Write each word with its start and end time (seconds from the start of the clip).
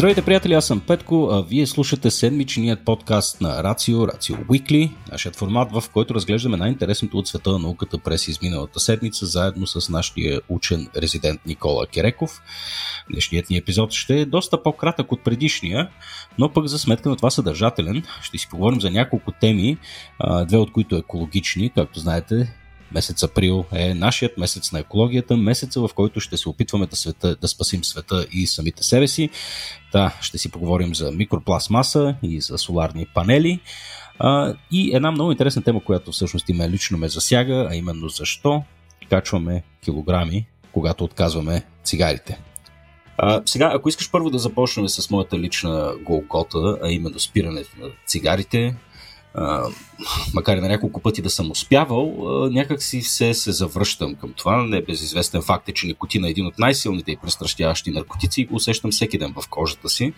Здравейте, 0.00 0.24
приятели, 0.24 0.54
аз 0.54 0.66
съм 0.66 0.80
Петко, 0.80 1.28
а 1.32 1.42
вие 1.42 1.66
слушате 1.66 2.10
седмичният 2.10 2.84
подкаст 2.84 3.40
на 3.40 3.62
Рацио, 3.64 4.08
Рацио 4.08 4.36
Weekly, 4.36 4.90
нашият 5.12 5.36
формат, 5.36 5.72
в 5.72 5.84
който 5.92 6.14
разглеждаме 6.14 6.56
най-интересното 6.56 7.18
от 7.18 7.28
света 7.28 7.50
на 7.50 7.58
науката 7.58 7.98
през 7.98 8.28
изминалата 8.28 8.80
седмица, 8.80 9.26
заедно 9.26 9.66
с 9.66 9.88
нашия 9.88 10.40
учен 10.48 10.88
резидент 10.96 11.40
Никола 11.46 11.86
Кереков. 11.86 12.42
Днешният 13.10 13.50
ни 13.50 13.56
епизод 13.56 13.92
ще 13.92 14.20
е 14.20 14.26
доста 14.26 14.62
по-кратък 14.62 15.12
от 15.12 15.24
предишния, 15.24 15.90
но 16.38 16.52
пък 16.52 16.66
за 16.66 16.78
сметка 16.78 17.08
на 17.08 17.16
това 17.16 17.30
съдържателен. 17.30 18.02
Ще 18.22 18.38
си 18.38 18.48
поговорим 18.50 18.80
за 18.80 18.90
няколко 18.90 19.32
теми, 19.40 19.78
две 20.46 20.56
от 20.56 20.72
които 20.72 20.96
екологични, 20.96 21.70
както 21.74 22.00
знаете, 22.00 22.59
Месец 22.94 23.22
април 23.22 23.64
е 23.72 23.94
нашият 23.94 24.38
месец 24.38 24.72
на 24.72 24.78
екологията, 24.78 25.36
месеца 25.36 25.80
в 25.80 25.90
който 25.94 26.20
ще 26.20 26.36
се 26.36 26.48
опитваме 26.48 26.86
да, 26.86 26.96
света, 26.96 27.36
да 27.36 27.48
спасим 27.48 27.84
света 27.84 28.26
и 28.32 28.46
самите 28.46 28.82
себе 28.82 29.08
си. 29.08 29.30
Да, 29.92 30.16
ще 30.20 30.38
си 30.38 30.50
поговорим 30.50 30.94
за 30.94 31.12
микропластмаса 31.12 32.14
и 32.22 32.40
за 32.40 32.58
соларни 32.58 33.06
панели. 33.14 33.60
А, 34.18 34.54
и 34.70 34.96
една 34.96 35.10
много 35.10 35.30
интересна 35.30 35.62
тема, 35.62 35.84
която 35.84 36.12
всъщност 36.12 36.48
и 36.48 36.52
ме 36.52 36.70
лично 36.70 36.98
ме 36.98 37.08
засяга, 37.08 37.68
а 37.70 37.74
именно 37.74 38.08
защо 38.08 38.62
качваме 39.10 39.62
килограми, 39.84 40.46
когато 40.72 41.04
отказваме 41.04 41.64
цигарите. 41.84 42.38
А, 43.18 43.42
сега, 43.46 43.70
ако 43.74 43.88
искаш 43.88 44.10
първо 44.10 44.30
да 44.30 44.38
започнем 44.38 44.88
с 44.88 45.10
моята 45.10 45.38
лична 45.38 45.92
голкота, 46.02 46.78
а 46.82 46.90
именно 46.90 47.20
спирането 47.20 47.70
на 47.80 47.86
цигарите, 48.06 48.74
макар 50.34 50.56
и 50.56 50.60
на 50.60 50.68
няколко 50.68 51.00
пъти 51.00 51.22
да 51.22 51.30
съм 51.30 51.50
успявал, 51.50 52.16
някак 52.50 52.82
си 52.82 53.00
все 53.00 53.34
се 53.34 53.52
завръщам 53.52 54.14
към 54.14 54.32
това. 54.32 54.66
Не 54.66 54.76
е 54.76 54.82
безизвестен 54.82 55.42
факт 55.42 55.68
е, 55.68 55.72
че 55.72 55.86
никотина 55.86 56.26
е 56.26 56.30
един 56.30 56.46
от 56.46 56.58
най-силните 56.58 57.12
и 57.12 57.16
престращяващи 57.16 57.90
наркотици 57.90 58.40
и 58.40 58.46
го 58.46 58.54
усещам 58.54 58.90
всеки 58.90 59.18
ден 59.18 59.34
в 59.40 59.48
кожата 59.48 59.88
си. 59.88 60.12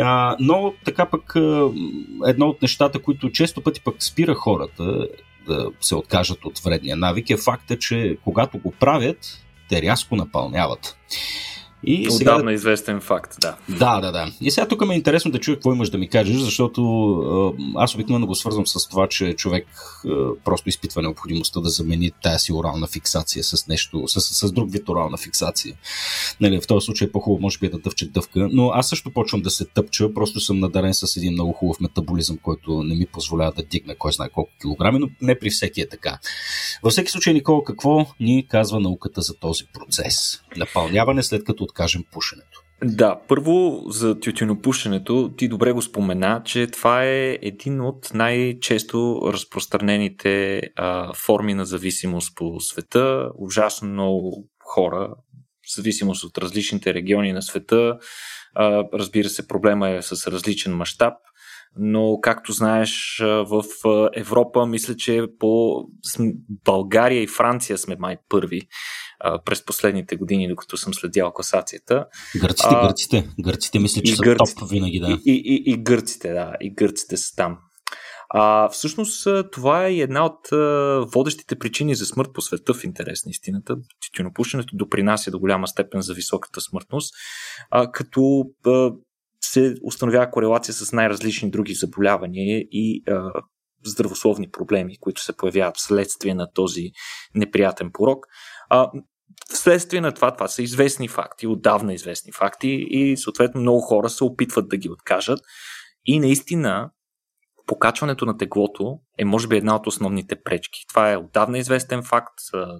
А, 0.00 0.36
но 0.40 0.74
така 0.84 1.06
пък 1.06 1.34
едно 2.26 2.46
от 2.46 2.62
нещата, 2.62 3.02
които 3.02 3.32
често 3.32 3.60
пъти 3.60 3.80
пък 3.80 4.02
спира 4.02 4.34
хората 4.34 5.06
да 5.46 5.70
се 5.80 5.94
откажат 5.94 6.44
от 6.44 6.58
вредния 6.58 6.96
навик 6.96 7.30
е 7.30 7.36
факта, 7.36 7.78
че 7.78 8.16
когато 8.24 8.58
го 8.58 8.70
правят, 8.70 9.40
те 9.68 9.82
рязко 9.82 10.16
напълняват. 10.16 10.96
И 11.84 12.08
Отдавна 12.10 12.40
сега... 12.40 12.52
известен 12.52 13.00
факт, 13.00 13.36
да. 13.40 13.56
Да, 13.68 14.00
да, 14.00 14.12
да. 14.12 14.32
И 14.40 14.50
сега 14.50 14.68
тук 14.68 14.86
ме 14.86 14.94
е 14.94 14.96
интересно 14.96 15.30
да 15.30 15.38
чуя 15.38 15.56
какво 15.56 15.72
имаш 15.72 15.90
да 15.90 15.98
ми 15.98 16.08
кажеш, 16.08 16.36
защото 16.36 17.54
аз 17.76 17.94
обикновено 17.94 18.26
го 18.26 18.34
свързвам 18.34 18.66
с 18.66 18.88
това, 18.88 19.06
че 19.06 19.34
човек 19.34 19.66
просто 20.44 20.68
изпитва 20.68 21.02
необходимостта 21.02 21.60
да 21.60 21.68
замени 21.68 22.10
тази 22.22 22.38
си 22.38 22.52
орална 22.52 22.86
фиксация 22.86 23.44
с 23.44 23.66
нещо, 23.66 24.08
с, 24.08 24.20
с, 24.20 24.48
с 24.48 24.52
друг 24.52 24.72
вид 24.72 24.88
орална 24.88 25.16
фиксация. 25.16 25.74
Нали, 26.40 26.60
в 26.60 26.66
този 26.66 26.84
случай 26.84 27.08
е 27.08 27.12
по-хубаво, 27.12 27.42
може 27.42 27.58
би 27.58 27.68
да 27.68 27.82
тъпче 27.82 28.08
дъвка, 28.08 28.48
но 28.52 28.70
аз 28.70 28.88
също 28.88 29.10
почвам 29.10 29.42
да 29.42 29.50
се 29.50 29.64
тъпча, 29.64 30.14
просто 30.14 30.40
съм 30.40 30.60
надарен 30.60 30.94
с 30.94 31.16
един 31.16 31.32
много 31.32 31.52
хубав 31.52 31.80
метаболизъм, 31.80 32.38
който 32.42 32.82
не 32.82 32.94
ми 32.94 33.06
позволява 33.06 33.52
да 33.52 33.62
дигна 33.62 33.94
кой 33.94 34.12
знае 34.12 34.28
колко 34.28 34.50
килограми, 34.60 34.98
но 34.98 35.08
не 35.22 35.38
при 35.38 35.50
всеки 35.50 35.80
е 35.80 35.88
така. 35.88 36.18
Във 36.82 36.92
всеки 36.92 37.10
случай, 37.10 37.34
Никола, 37.34 37.64
какво 37.64 38.06
ни 38.20 38.46
казва 38.48 38.80
науката 38.80 39.22
за 39.22 39.34
този 39.34 39.64
процес? 39.72 40.42
Напълняване 40.56 41.22
след 41.22 41.44
като 41.44 41.66
откажем 41.70 42.04
пушенето? 42.12 42.60
Да, 42.84 43.20
първо 43.28 43.82
за 43.88 44.20
тютюнопушенето, 44.20 45.30
ти 45.36 45.48
добре 45.48 45.72
го 45.72 45.82
спомена, 45.82 46.42
че 46.44 46.66
това 46.66 47.04
е 47.04 47.38
един 47.42 47.80
от 47.80 48.10
най-често 48.14 49.20
разпространените 49.32 50.62
а, 50.76 51.14
форми 51.14 51.54
на 51.54 51.64
зависимост 51.64 52.36
по 52.36 52.60
света. 52.60 53.30
Ужасно 53.38 53.88
много 53.88 54.48
хора, 54.64 55.14
в 55.62 55.74
зависимост 55.76 56.24
от 56.24 56.38
различните 56.38 56.94
региони 56.94 57.32
на 57.32 57.42
света. 57.42 57.98
А, 58.54 58.84
разбира 58.94 59.28
се, 59.28 59.48
проблема 59.48 59.90
е 59.90 60.02
с 60.02 60.30
различен 60.32 60.76
мащаб, 60.76 61.14
но 61.76 62.18
както 62.22 62.52
знаеш, 62.52 63.18
в 63.22 63.64
Европа 64.14 64.66
мисля, 64.66 64.96
че 64.96 65.26
по 65.38 65.82
България 66.64 67.22
и 67.22 67.26
Франция 67.26 67.78
сме 67.78 67.96
май 67.98 68.16
първи 68.28 68.60
а, 69.20 69.42
през 69.42 69.64
последните 69.64 70.16
години, 70.16 70.48
докато 70.48 70.76
съм 70.76 70.94
следял 70.94 71.32
класацията. 71.32 72.06
Гърците, 72.40 72.68
а, 72.70 72.86
гърците. 72.86 73.28
Гърците 73.40 73.78
мисля, 73.78 74.02
че 74.02 74.16
са 74.16 74.22
гърците, 74.22 74.60
топ 74.60 74.70
винаги, 74.70 75.00
да. 75.00 75.10
И, 75.10 75.20
и, 75.26 75.32
и, 75.32 75.72
и 75.72 75.82
гърците, 75.82 76.32
да. 76.32 76.52
И 76.60 76.74
гърците 76.74 77.16
са 77.16 77.36
там. 77.36 77.58
А, 78.34 78.68
всъщност 78.68 79.28
това 79.52 79.86
е 79.86 79.94
една 79.94 80.26
от 80.26 80.52
а, 80.52 80.56
водещите 81.14 81.58
причини 81.58 81.94
за 81.94 82.06
смърт 82.06 82.28
по 82.34 82.40
света 82.40 82.74
в 82.74 82.84
интерес 82.84 83.26
на 83.26 83.30
истината. 83.30 83.76
Тютюнопушенето 84.06 84.76
допринася 84.76 85.30
до 85.30 85.38
голяма 85.38 85.68
степен 85.68 86.00
за 86.00 86.14
високата 86.14 86.60
смъртност, 86.60 87.14
а, 87.70 87.92
като 87.92 88.44
а, 88.66 88.90
се 89.40 89.74
установява 89.82 90.30
корелация 90.30 90.74
с 90.74 90.92
най-различни 90.92 91.50
други 91.50 91.74
заболявания 91.74 92.60
и 92.70 93.02
а, 93.08 93.32
здравословни 93.84 94.50
проблеми, 94.50 94.98
които 95.00 95.22
се 95.22 95.36
появяват 95.36 95.76
вследствие 95.76 96.34
на 96.34 96.52
този 96.52 96.90
неприятен 97.34 97.90
порок. 97.92 98.26
А, 98.68 98.90
Вследствие 99.52 100.00
на 100.00 100.12
това, 100.12 100.34
това 100.34 100.48
са 100.48 100.62
известни 100.62 101.08
факти, 101.08 101.46
отдавна 101.46 101.94
известни 101.94 102.32
факти 102.32 102.68
и 102.90 103.16
съответно 103.16 103.60
много 103.60 103.80
хора 103.80 104.10
се 104.10 104.24
опитват 104.24 104.68
да 104.68 104.76
ги 104.76 104.90
откажат. 104.90 105.40
И 106.06 106.20
наистина 106.20 106.90
покачването 107.66 108.26
на 108.26 108.36
теглото 108.36 108.98
е 109.18 109.24
може 109.24 109.48
би 109.48 109.56
една 109.56 109.76
от 109.76 109.86
основните 109.86 110.42
пречки. 110.42 110.84
Това 110.88 111.12
е 111.12 111.16
отдавна 111.16 111.58
известен 111.58 112.02
факт, 112.02 112.34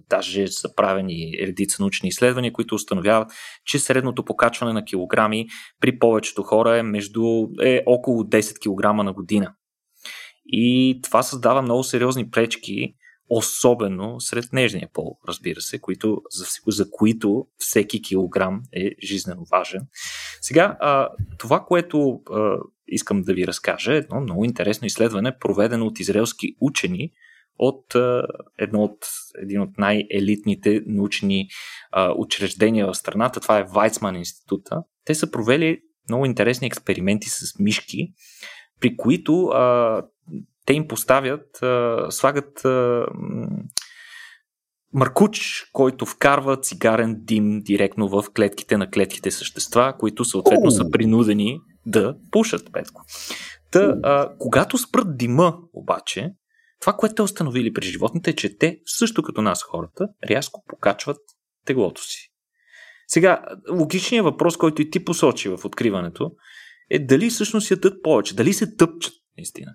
даже 0.08 0.48
са 0.48 0.74
правени 0.74 1.32
редица 1.40 1.82
научни 1.82 2.08
изследвания, 2.08 2.52
които 2.52 2.74
установяват, 2.74 3.32
че 3.64 3.78
средното 3.78 4.24
покачване 4.24 4.72
на 4.72 4.84
килограми 4.84 5.46
при 5.80 5.98
повечето 5.98 6.42
хора 6.42 6.78
е 6.78 6.82
между 6.82 7.22
е 7.62 7.82
около 7.86 8.22
10 8.22 8.58
кг 8.58 9.04
на 9.04 9.12
година. 9.12 9.54
И 10.46 11.00
това 11.02 11.22
създава 11.22 11.62
много 11.62 11.84
сериозни 11.84 12.30
пречки 12.30 12.94
особено 13.30 14.20
сред 14.20 14.52
нежния 14.52 14.88
пол, 14.92 15.16
разбира 15.28 15.60
се, 15.60 15.78
които, 15.78 16.22
за, 16.30 16.44
за 16.66 16.90
които 16.90 17.46
всеки 17.58 18.02
килограм 18.02 18.62
е 18.72 18.90
жизненно 19.02 19.44
важен. 19.50 19.80
Сега, 20.40 20.76
а, 20.80 21.08
това, 21.38 21.64
което 21.64 22.20
а, 22.30 22.56
искам 22.88 23.22
да 23.22 23.34
ви 23.34 23.46
разкажа, 23.46 23.94
е 23.94 23.96
едно 23.96 24.20
много 24.20 24.44
интересно 24.44 24.86
изследване, 24.86 25.38
проведено 25.38 25.86
от 25.86 26.00
израелски 26.00 26.56
учени 26.60 27.10
от, 27.58 27.94
а, 27.94 28.26
едно 28.58 28.82
от 28.82 29.06
един 29.42 29.60
от 29.60 29.78
най-елитните 29.78 30.82
научни 30.86 31.48
а, 31.92 32.14
учреждения 32.16 32.86
в 32.86 32.94
страната. 32.94 33.40
Това 33.40 33.58
е 33.58 33.64
Вайцман 33.64 34.16
института. 34.16 34.82
Те 35.04 35.14
са 35.14 35.30
провели 35.30 35.80
много 36.08 36.26
интересни 36.26 36.66
експерименти 36.66 37.28
с 37.28 37.58
мишки, 37.58 38.12
при 38.80 38.96
които 38.96 39.44
а, 39.44 40.02
те 40.66 40.74
им 40.74 40.88
поставят, 40.88 41.62
а, 41.62 42.06
слагат 42.10 42.64
а, 42.64 43.06
маркуч, 44.92 45.64
който 45.72 46.06
вкарва 46.06 46.56
цигарен 46.56 47.16
дим 47.18 47.60
директно 47.60 48.08
в 48.08 48.24
клетките 48.36 48.76
на 48.76 48.90
клетките 48.90 49.30
същества, 49.30 49.94
които 49.98 50.24
съответно 50.24 50.70
са 50.70 50.90
принудени 50.90 51.60
да 51.86 52.16
пушат, 52.30 52.72
Петко. 52.72 53.02
Та, 53.70 53.96
а, 54.02 54.32
когато 54.38 54.78
спрат 54.78 55.16
дима, 55.16 55.58
обаче, 55.72 56.30
това, 56.80 56.92
което 56.92 57.14
те 57.14 57.22
установили 57.22 57.72
при 57.72 57.86
животните 57.86 58.30
е, 58.30 58.36
че 58.36 58.58
те, 58.58 58.78
също 58.86 59.22
като 59.22 59.42
нас 59.42 59.62
хората, 59.62 60.08
рязко 60.30 60.64
покачват 60.68 61.18
теглото 61.66 62.02
си. 62.04 62.30
Сега, 63.08 63.44
логичният 63.70 64.24
въпрос, 64.24 64.56
който 64.56 64.82
и 64.82 64.90
ти 64.90 65.04
посочи 65.04 65.48
в 65.48 65.64
откриването, 65.64 66.30
е 66.90 66.98
дали 66.98 67.30
всъщност 67.30 67.70
ядат 67.70 68.02
повече, 68.02 68.36
дали 68.36 68.52
се 68.52 68.76
тъпчат, 68.76 69.12
наистина. 69.38 69.74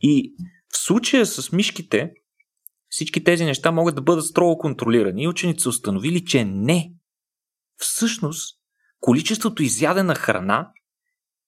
И 0.00 0.34
в 0.72 0.78
случая 0.78 1.26
с 1.26 1.52
мишките, 1.52 2.12
всички 2.88 3.24
тези 3.24 3.44
неща 3.44 3.70
могат 3.70 3.94
да 3.94 4.02
бъдат 4.02 4.24
строго 4.24 4.58
контролирани 4.58 5.22
и 5.22 5.28
учените 5.28 5.60
са 5.60 5.68
установили, 5.68 6.24
че 6.24 6.44
не. 6.44 6.92
Всъщност, 7.76 8.58
количеството 9.00 9.62
изядена 9.62 10.14
храна 10.14 10.70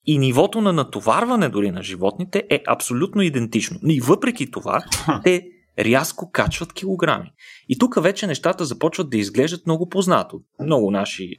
и 0.07 0.19
нивото 0.19 0.61
на 0.61 0.73
натоварване 0.73 1.49
дори 1.49 1.71
на 1.71 1.83
животните 1.83 2.47
е 2.51 2.63
абсолютно 2.67 3.23
идентично. 3.23 3.79
И 3.85 4.01
въпреки 4.01 4.51
това, 4.51 4.85
те 5.25 5.43
рязко 5.79 6.31
качват 6.31 6.73
килограми. 6.73 7.31
И 7.69 7.79
тук 7.79 8.03
вече 8.03 8.27
нещата 8.27 8.65
започват 8.65 9.11
да 9.11 9.19
изглеждат 9.19 9.67
много 9.67 9.89
познато. 9.89 10.41
Много 10.61 10.91
наши 10.91 11.37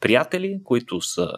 приятели, 0.00 0.60
които 0.64 1.00
са 1.00 1.28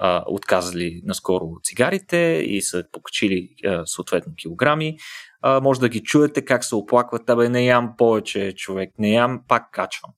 а, 0.00 0.24
отказали 0.26 1.00
наскоро 1.04 1.46
цигарите 1.64 2.42
и 2.46 2.62
са 2.62 2.84
покачили 2.92 3.48
а, 3.66 3.86
съответно 3.86 4.32
килограми. 4.34 4.96
А, 5.42 5.60
може 5.60 5.80
да 5.80 5.88
ги 5.88 6.02
чуете 6.02 6.44
как 6.44 6.64
се 6.64 6.74
оплакват, 6.74 7.30
абе 7.30 7.48
не 7.48 7.64
ям 7.64 7.94
повече 7.98 8.52
човек, 8.56 8.90
не 8.98 9.12
ям, 9.12 9.40
пак 9.48 9.70
качвам. 9.72 10.12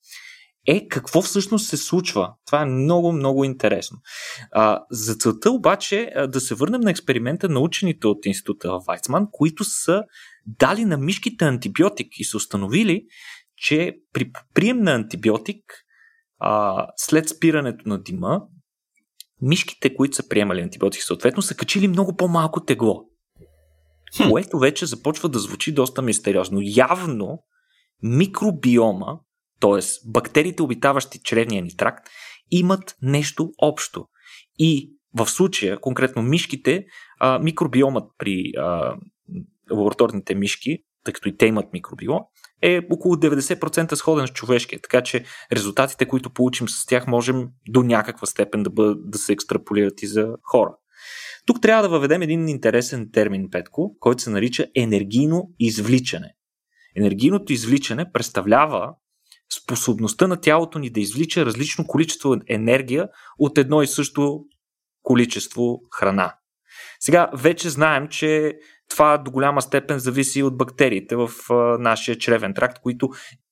Е, 0.66 0.88
какво 0.88 1.22
всъщност 1.22 1.68
се 1.68 1.76
случва? 1.76 2.32
Това 2.46 2.62
е 2.62 2.66
много, 2.66 3.12
много 3.12 3.44
интересно. 3.44 3.98
А, 4.52 4.82
за 4.90 5.14
целта 5.14 5.50
обаче 5.50 6.12
да 6.28 6.40
се 6.40 6.54
върнем 6.54 6.80
на 6.80 6.90
експеримента 6.90 7.48
на 7.48 7.60
учените 7.60 8.06
от 8.06 8.26
института 8.26 8.78
Вайцман, 8.86 9.26
които 9.32 9.64
са 9.64 10.02
дали 10.46 10.84
на 10.84 10.96
мишките 10.98 11.44
антибиотик 11.44 12.20
и 12.20 12.24
са 12.24 12.36
установили, 12.36 13.04
че 13.56 13.96
при 14.12 14.30
прием 14.54 14.82
на 14.82 14.92
антибиотик 14.94 15.64
а, 16.38 16.86
след 16.96 17.28
спирането 17.28 17.88
на 17.88 18.02
дима 18.02 18.42
мишките, 19.42 19.94
които 19.94 20.16
са 20.16 20.28
приемали 20.28 20.60
антибиотики, 20.60 21.04
съответно, 21.04 21.42
са 21.42 21.54
качили 21.54 21.88
много 21.88 22.16
по-малко 22.16 22.64
тегло. 22.64 23.04
Хм. 24.16 24.28
Което 24.28 24.58
вече 24.58 24.86
започва 24.86 25.28
да 25.28 25.38
звучи 25.38 25.72
доста 25.72 26.02
мистериозно. 26.02 26.58
Явно 26.62 27.38
микробиома, 28.02 29.18
т.е. 29.60 29.80
бактериите, 30.06 30.62
обитаващи 30.62 31.20
чревния 31.24 31.62
ни 31.62 31.76
тракт, 31.76 32.08
имат 32.50 32.96
нещо 33.02 33.50
общо. 33.62 34.06
И 34.58 34.92
в 35.14 35.26
случая, 35.26 35.80
конкретно 35.80 36.22
мишките, 36.22 36.84
а, 37.20 37.38
микробиомът 37.38 38.04
при 38.18 38.52
а, 38.58 38.96
лабораторните 39.70 40.34
мишки, 40.34 40.78
тъй 41.04 41.14
като 41.14 41.28
и 41.28 41.36
те 41.36 41.46
имат 41.46 41.72
микробиом, 41.72 42.20
е 42.62 42.80
около 42.90 43.14
90% 43.14 43.94
сходен 43.94 44.26
с 44.26 44.30
човешкия. 44.30 44.80
Така 44.82 45.02
че 45.02 45.24
резултатите, 45.52 46.08
които 46.08 46.30
получим 46.30 46.68
с 46.68 46.86
тях, 46.86 47.06
можем 47.06 47.48
до 47.68 47.82
някаква 47.82 48.26
степен 48.26 48.62
да, 48.62 48.70
бъд, 48.70 49.10
да 49.10 49.18
се 49.18 49.32
екстраполират 49.32 50.02
и 50.02 50.06
за 50.06 50.28
хора. 50.42 50.76
Тук 51.46 51.60
трябва 51.62 51.82
да 51.82 51.88
въведем 51.88 52.22
един 52.22 52.48
интересен 52.48 53.08
термин, 53.12 53.50
Петко, 53.50 53.96
който 54.00 54.22
се 54.22 54.30
нарича 54.30 54.66
енергийно 54.76 55.50
извличане. 55.58 56.34
Енергийното 56.96 57.52
извличане 57.52 58.12
представлява 58.12 58.94
способността 59.62 60.26
на 60.26 60.40
тялото 60.40 60.78
ни 60.78 60.90
да 60.90 61.00
извлича 61.00 61.46
различно 61.46 61.86
количество 61.86 62.36
енергия 62.48 63.08
от 63.38 63.58
едно 63.58 63.82
и 63.82 63.86
също 63.86 64.44
количество 65.02 65.80
храна. 65.98 66.34
Сега 67.00 67.30
вече 67.34 67.70
знаем, 67.70 68.08
че 68.08 68.58
това 68.90 69.18
до 69.18 69.30
голяма 69.30 69.62
степен 69.62 69.98
зависи 69.98 70.42
от 70.42 70.56
бактериите 70.56 71.16
в 71.16 71.30
нашия 71.78 72.18
чревен 72.18 72.54
тракт, 72.54 72.78
които 72.82 73.08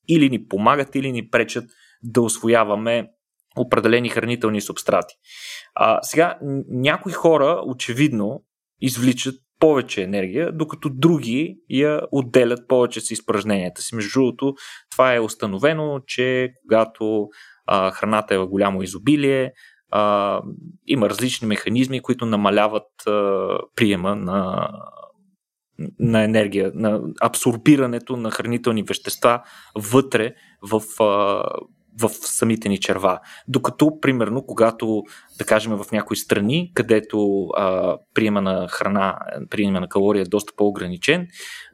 или 0.08 0.31
ни 0.31 0.46
помагат, 0.46 0.94
или 0.94 1.12
ни 1.12 1.29
пречат 1.29 1.64
да 2.02 2.23
освояваме 2.23 3.08
определени 3.56 4.08
хранителни 4.08 4.61
субстрати. 4.61 5.14
А, 5.75 6.02
сега, 6.02 6.38
някои 6.69 7.12
хора 7.12 7.62
очевидно 7.67 8.44
извличат 8.81 9.35
повече 9.61 10.02
енергия, 10.02 10.52
докато 10.52 10.90
други 10.93 11.56
я 11.70 12.00
отделят 12.12 12.69
повече 12.69 13.00
с 13.00 13.11
изпражненията 13.11 13.82
си. 13.82 13.94
Между 13.94 14.20
другото, 14.20 14.55
това 14.90 15.14
е 15.14 15.20
установено, 15.20 16.00
че 16.06 16.52
когато 16.62 17.29
а, 17.67 17.90
храната 17.90 18.35
е 18.35 18.38
в 18.38 18.46
голямо 18.46 18.82
изобилие, 18.82 19.52
а, 19.90 20.40
има 20.87 21.11
различни 21.11 21.49
механизми, 21.49 22.02
които 22.02 22.26
намаляват 22.26 23.06
а, 23.06 23.49
приема 23.75 24.17
на, 24.17 24.69
на 25.98 26.25
енергия, 26.25 26.72
на 26.75 27.00
абсорбирането 27.20 28.16
на 28.16 28.30
хранителни 28.30 28.82
вещества 28.82 29.42
вътре 29.75 30.34
в, 30.62 30.82
в 32.00 32.09
самите 32.09 32.69
ни 32.69 32.81
черва. 32.81 33.21
Докато, 33.49 34.00
примерно, 34.00 34.43
когато, 34.43 35.03
да 35.39 35.45
кажем, 35.45 35.73
в 35.73 35.93
някои 35.93 36.17
страни, 36.17 36.73
където 36.75 37.47
а, 37.56 37.97
приема 38.15 38.43
на 38.43 38.69
храна, 38.69 39.19
приема 39.50 39.81
на 39.81 39.89
калория 39.89 40.23
е 40.23 40.29
доста 40.29 40.53
по-ограничен, 40.56 41.27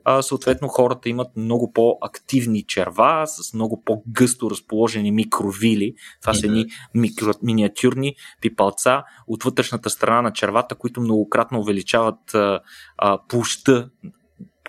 а, 0.05 0.23
съответно 0.23 0.69
хората 0.69 1.09
имат 1.09 1.37
много 1.37 1.73
по-активни 1.73 2.65
черва 2.67 3.27
с 3.27 3.55
много 3.55 3.83
по-гъсто 3.85 4.51
разположени 4.51 5.13
микровили. 5.13 5.95
Това 6.21 6.35
са 6.35 6.47
едни 6.47 6.67
микро, 6.95 7.31
миниатюрни 7.43 8.15
пипалца 8.41 9.03
от 9.27 9.43
вътрешната 9.43 9.91
страна 9.91 10.23
на 10.23 10.33
червата, 10.33 10.75
които 10.75 11.01
многократно 11.01 11.61
увеличават 11.61 12.35
а, 12.35 12.61
а, 12.99 13.19
площа 13.29 13.91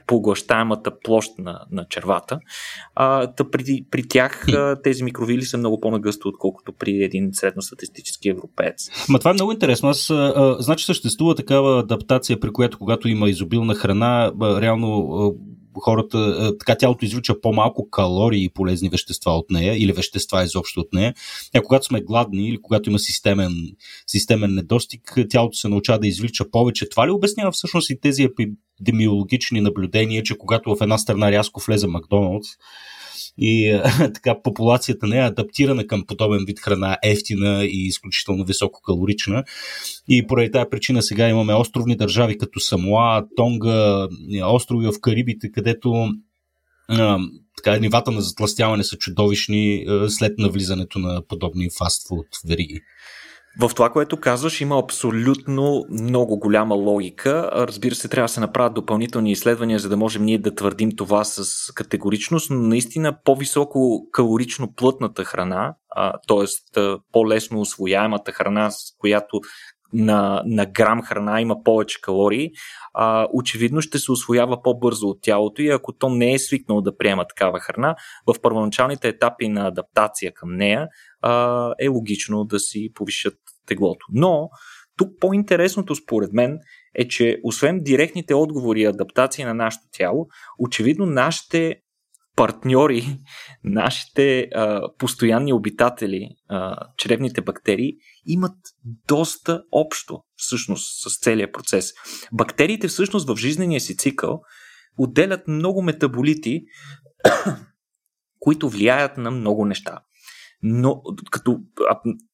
поглъщаемата 0.07 0.99
площ 0.99 1.31
на, 1.39 1.59
на 1.71 1.85
червата. 1.89 2.39
А, 2.95 3.27
та 3.27 3.49
при, 3.49 3.85
при 3.91 4.07
тях 4.07 4.47
а, 4.47 4.81
тези 4.83 5.03
микровили 5.03 5.41
са 5.41 5.57
много 5.57 5.79
по-нагъсто, 5.79 6.27
отколкото 6.27 6.73
при 6.73 7.03
един 7.03 7.29
средностатистически 7.33 8.29
европеец. 8.29 8.89
Ма 9.09 9.19
това 9.19 9.31
е 9.31 9.33
много 9.33 9.51
интересно. 9.51 9.89
Аз, 9.89 10.09
а, 10.09 10.55
значи 10.59 10.85
съществува 10.85 11.35
такава 11.35 11.79
адаптация, 11.79 12.39
при 12.39 12.53
която 12.53 12.77
когато 12.77 13.07
има 13.07 13.29
изобилна 13.29 13.75
храна, 13.75 14.31
а, 14.41 14.61
реално 14.61 15.09
а, 15.11 15.31
хората, 15.79 16.51
така 16.59 16.75
тялото 16.77 17.05
извлича 17.05 17.41
по-малко 17.41 17.89
калории 17.89 18.43
и 18.43 18.49
полезни 18.49 18.89
вещества 18.89 19.31
от 19.31 19.45
нея 19.51 19.83
или 19.83 19.91
вещества 19.91 20.43
изобщо 20.43 20.79
от 20.79 20.93
нея. 20.93 21.13
А 21.55 21.61
когато 21.61 21.85
сме 21.85 22.01
гладни 22.01 22.49
или 22.49 22.61
когато 22.61 22.89
има 22.89 22.99
системен, 22.99 23.53
системен 24.07 24.53
недостиг, 24.53 25.17
тялото 25.29 25.57
се 25.57 25.67
научава 25.67 25.99
да 25.99 26.07
извлича 26.07 26.51
повече. 26.51 26.89
Това 26.89 27.07
ли 27.07 27.11
обяснява 27.11 27.51
всъщност 27.51 27.89
и 27.89 27.99
тези 27.99 28.23
епидемиологични 28.23 29.61
наблюдения, 29.61 30.23
че 30.23 30.37
когато 30.37 30.75
в 30.75 30.81
една 30.81 30.97
страна 30.97 31.31
рязко 31.31 31.61
влезе 31.67 31.87
Макдоналдс, 31.87 32.47
и 33.37 33.81
така 34.13 34.41
популацията 34.43 35.07
не 35.07 35.17
е 35.17 35.27
адаптирана 35.27 35.87
към 35.87 36.05
подобен 36.05 36.43
вид 36.47 36.59
храна, 36.59 36.97
ефтина 37.03 37.65
и 37.65 37.87
изключително 37.87 38.45
висококалорична. 38.45 39.43
И 40.09 40.27
поради 40.27 40.51
тази 40.51 40.69
причина 40.71 41.01
сега 41.01 41.29
имаме 41.29 41.53
островни 41.53 41.95
държави 41.95 42.37
като 42.37 42.59
Самоа, 42.59 43.23
Тонга, 43.35 44.07
острови 44.43 44.87
в 44.87 44.93
Карибите, 45.01 45.51
където 45.51 46.09
така, 47.57 47.79
нивата 47.79 48.11
на 48.11 48.21
затластяване 48.21 48.83
са 48.83 48.97
чудовищни 48.97 49.85
а, 49.87 50.09
след 50.09 50.37
навлизането 50.37 50.99
на 50.99 51.21
подобни 51.27 51.69
фастфуд 51.77 52.27
вериги. 52.47 52.81
В 53.59 53.71
това, 53.75 53.89
което 53.89 54.17
казваш, 54.17 54.61
има 54.61 54.79
абсолютно 54.79 55.85
много 55.89 56.39
голяма 56.39 56.75
логика. 56.75 57.49
Разбира 57.53 57.95
се, 57.95 58.07
трябва 58.07 58.25
да 58.25 58.33
се 58.33 58.39
направят 58.39 58.73
допълнителни 58.73 59.31
изследвания, 59.31 59.79
за 59.79 59.89
да 59.89 59.97
можем 59.97 60.23
ние 60.23 60.37
да 60.37 60.55
твърдим 60.55 60.91
това 60.95 61.23
с 61.23 61.43
категоричност, 61.73 62.49
но 62.49 62.57
наистина 62.57 63.17
по-високо 63.23 64.07
калорично 64.11 64.73
плътната 64.75 65.23
храна, 65.23 65.75
т.е. 66.27 66.81
по-лесно 67.11 67.59
освояемата 67.59 68.31
храна, 68.31 68.71
с 68.71 68.77
която 68.97 69.41
на, 69.95 70.43
на 70.45 70.65
грам 70.65 71.01
храна 71.01 71.41
има 71.41 71.63
повече 71.63 72.01
калории, 72.01 72.51
а, 72.93 73.27
очевидно 73.33 73.81
ще 73.81 73.99
се 73.99 74.11
освоява 74.11 74.61
по-бързо 74.61 75.07
от 75.07 75.21
тялото 75.21 75.61
и 75.61 75.69
ако 75.69 75.93
то 75.93 76.09
не 76.09 76.33
е 76.33 76.39
свикнало 76.39 76.81
да 76.81 76.97
приема 76.97 77.27
такава 77.27 77.59
храна, 77.59 77.95
в 78.27 78.41
първоначалните 78.41 79.07
етапи 79.07 79.47
на 79.47 79.67
адаптация 79.67 80.33
към 80.33 80.55
нея 80.55 80.87
а, 81.21 81.73
е 81.79 81.87
логично 81.87 82.43
да 82.43 82.59
си 82.59 82.91
повишат 82.93 83.37
теглото. 83.67 84.05
Но 84.11 84.49
тук 84.97 85.09
по-интересното 85.19 85.95
според 85.95 86.33
мен 86.33 86.59
е, 86.95 87.07
че 87.07 87.39
освен 87.43 87.79
директните 87.83 88.33
отговори 88.33 88.81
и 88.81 88.85
адаптации 88.85 89.45
на 89.45 89.53
нашето 89.53 89.85
тяло, 89.91 90.27
очевидно 90.59 91.05
нашите 91.05 91.75
партньори, 92.35 93.03
нашите 93.63 94.39
а, 94.55 94.81
постоянни 94.97 95.53
обитатели, 95.53 96.29
а, 96.49 96.77
чревните 96.97 97.41
бактерии, 97.41 97.93
имат 98.25 98.57
доста 99.07 99.63
общо 99.71 100.19
всъщност 100.35 101.09
с 101.09 101.19
целият 101.19 101.53
процес. 101.53 101.93
Бактериите 102.33 102.87
всъщност 102.87 103.27
в 103.27 103.35
жизнения 103.37 103.81
си 103.81 103.97
цикъл 103.97 104.41
отделят 104.97 105.47
много 105.47 105.81
метаболити, 105.81 106.63
които 108.39 108.69
влияят 108.69 109.17
на 109.17 109.31
много 109.31 109.65
неща. 109.65 109.99
Но 110.61 111.01
като 111.31 111.59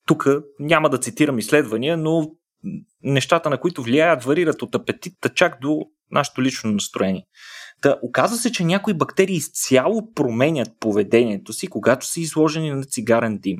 тук 0.07 0.27
няма 0.60 0.89
да 0.89 1.00
цитирам 1.00 1.39
изследвания, 1.39 1.98
но 1.98 2.31
нещата, 3.03 3.50
на 3.50 3.60
които 3.60 3.83
влияят, 3.83 4.24
варират 4.24 4.62
от 4.62 4.75
апетита 4.75 5.29
чак 5.29 5.62
до 5.62 5.81
нашето 6.12 6.41
лично 6.41 6.71
настроение. 6.71 7.25
Та, 7.81 8.00
оказва 8.01 8.38
се, 8.38 8.51
че 8.51 8.63
някои 8.63 8.93
бактерии 8.93 9.36
изцяло 9.36 10.13
променят 10.13 10.69
поведението 10.79 11.53
си, 11.53 11.67
когато 11.67 12.05
са 12.05 12.19
изложени 12.19 12.71
на 12.71 12.83
цигарен 12.83 13.38
дим. 13.38 13.57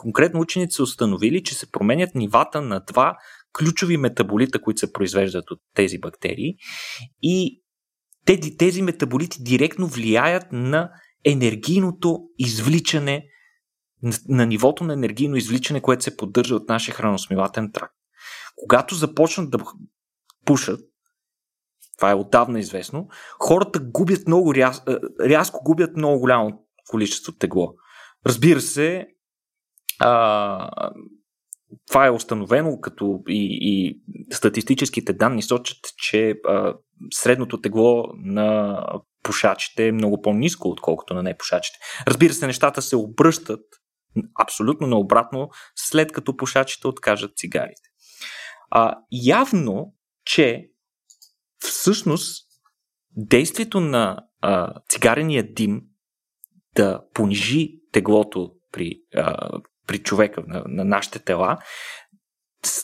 Конкретно 0.00 0.40
учените 0.40 0.74
са 0.74 0.82
установили, 0.82 1.42
че 1.42 1.54
се 1.54 1.70
променят 1.70 2.14
нивата 2.14 2.60
на 2.62 2.80
два 2.80 3.16
ключови 3.58 3.96
метаболита, 3.96 4.62
които 4.62 4.78
се 4.78 4.92
произвеждат 4.92 5.50
от 5.50 5.60
тези 5.74 5.98
бактерии 5.98 6.54
и 7.22 7.62
тези, 8.58 8.82
метаболити 8.82 9.42
директно 9.42 9.86
влияят 9.86 10.52
на 10.52 10.90
енергийното 11.24 12.20
извличане, 12.38 13.26
на, 14.28 14.46
нивото 14.46 14.84
на 14.84 14.92
енергийно 14.92 15.36
извличане, 15.36 15.80
което 15.80 16.04
се 16.04 16.16
поддържа 16.16 16.54
от 16.54 16.68
нашия 16.68 16.94
храносмилателен 16.94 17.72
тракт. 17.72 17.94
Когато 18.56 18.94
започнат 18.94 19.50
да 19.50 19.58
пушат, 20.44 20.80
това 21.98 22.10
е 22.10 22.14
отдавна 22.14 22.60
известно, 22.60 23.08
хората 23.38 23.80
губят 23.80 24.26
много 24.26 24.54
ряз, 24.54 24.82
рязко 25.20 25.64
губят 25.64 25.96
много 25.96 26.20
голямо 26.20 26.66
количество 26.88 27.32
тегло. 27.32 27.74
Разбира 28.26 28.60
се, 28.60 29.06
а, 30.00 30.90
това 31.88 32.06
е 32.06 32.10
установено, 32.10 32.80
като 32.80 33.22
и, 33.28 33.58
и 33.60 34.00
статистическите 34.34 35.12
данни 35.12 35.42
сочат, 35.42 35.78
че 35.96 36.34
а, 36.48 36.74
средното 37.12 37.60
тегло 37.60 38.04
на 38.16 38.78
пушачите 39.22 39.86
е 39.86 39.92
много 39.92 40.22
по-низко, 40.22 40.68
отколкото 40.68 41.14
на 41.14 41.22
непушачите. 41.22 41.78
Разбира 42.06 42.32
се, 42.32 42.46
нещата 42.46 42.82
се 42.82 42.96
обръщат 42.96 43.60
абсолютно 44.40 44.86
наобратно, 44.86 45.48
след 45.76 46.12
като 46.12 46.36
пушачите 46.36 46.86
откажат 46.86 47.36
цигарите. 47.36 47.90
А, 48.70 48.96
явно, 49.12 49.94
че 50.24 50.70
всъщност 51.58 52.46
действието 53.16 53.80
на 53.80 54.18
а, 54.40 54.74
цигарения 54.88 55.54
дим 55.54 55.82
да 56.76 57.00
понижи 57.14 57.72
теглото 57.92 58.52
при, 58.72 59.02
а, 59.16 59.50
при 59.90 59.98
човека, 59.98 60.42
на, 60.46 60.64
на 60.66 60.84
нашите 60.84 61.18
тела, 61.18 61.58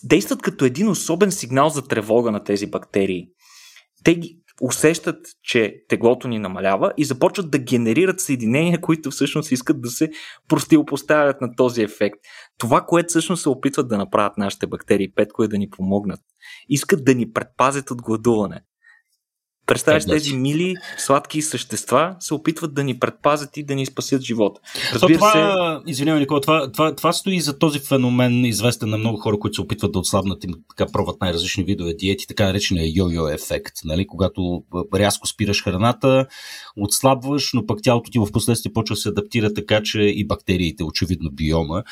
действат 0.04 0.42
като 0.42 0.64
един 0.64 0.88
особен 0.88 1.32
сигнал 1.32 1.68
за 1.68 1.88
тревога 1.88 2.32
на 2.32 2.44
тези 2.44 2.70
бактерии. 2.70 3.28
Те 4.04 4.14
ги 4.14 4.38
усещат, 4.60 5.26
че 5.42 5.74
теглото 5.88 6.28
ни 6.28 6.38
намалява 6.38 6.92
и 6.96 7.04
започват 7.04 7.50
да 7.50 7.58
генерират 7.58 8.20
съединения, 8.20 8.80
които 8.80 9.10
всъщност 9.10 9.52
искат 9.52 9.80
да 9.82 9.88
се 9.88 10.10
противопоставят 10.48 11.40
на 11.40 11.56
този 11.56 11.82
ефект. 11.82 12.16
Това, 12.58 12.80
което 12.80 13.08
всъщност 13.08 13.42
се 13.42 13.48
опитват 13.48 13.88
да 13.88 13.98
направят 13.98 14.38
нашите 14.38 14.66
бактерии, 14.66 15.12
петко 15.12 15.42
е 15.42 15.48
да 15.48 15.58
ни 15.58 15.70
помогнат. 15.70 16.20
Искат 16.68 17.04
да 17.04 17.14
ни 17.14 17.32
предпазят 17.32 17.90
от 17.90 18.02
гладуване. 18.02 18.60
Представяш, 19.66 20.04
тези 20.04 20.36
мили, 20.36 20.74
сладки 20.98 21.42
същества 21.42 22.16
се 22.20 22.34
опитват 22.34 22.74
да 22.74 22.84
ни 22.84 22.98
предпазят 22.98 23.56
и 23.56 23.62
да 23.62 23.74
ни 23.74 23.86
спасят 23.86 24.22
живота. 24.22 24.60
Разбира 24.92 25.18
това, 25.18 25.80
се... 25.84 25.90
Извинявай, 25.90 26.20
Никола, 26.20 26.40
това, 26.40 26.72
това, 26.72 26.94
това 26.94 27.12
стои 27.12 27.40
за 27.40 27.58
този 27.58 27.78
феномен, 27.78 28.44
известен 28.44 28.90
на 28.90 28.98
много 28.98 29.18
хора, 29.18 29.38
които 29.38 29.54
се 29.54 29.60
опитват 29.60 29.92
да 29.92 29.98
отслабнат 29.98 30.44
и 30.44 30.48
така 30.76 30.92
пробват 30.92 31.20
най-различни 31.20 31.64
видове 31.64 31.94
диети, 31.94 32.26
така 32.26 32.44
наречения 32.44 32.86
йо-йо 32.86 33.34
ефект. 33.34 33.74
Нали? 33.84 34.06
Когато 34.06 34.62
рязко 34.94 35.26
спираш 35.26 35.64
храната, 35.64 36.26
отслабваш, 36.76 37.50
но 37.54 37.66
пък 37.66 37.78
тялото 37.82 38.10
ти 38.10 38.18
в 38.18 38.32
последствие 38.32 38.72
почва 38.72 38.94
да 38.94 39.00
се 39.00 39.08
адаптира 39.08 39.54
така, 39.54 39.82
че 39.82 40.00
и 40.00 40.26
бактериите, 40.26 40.84
очевидно 40.84 41.30
биома, 41.32 41.82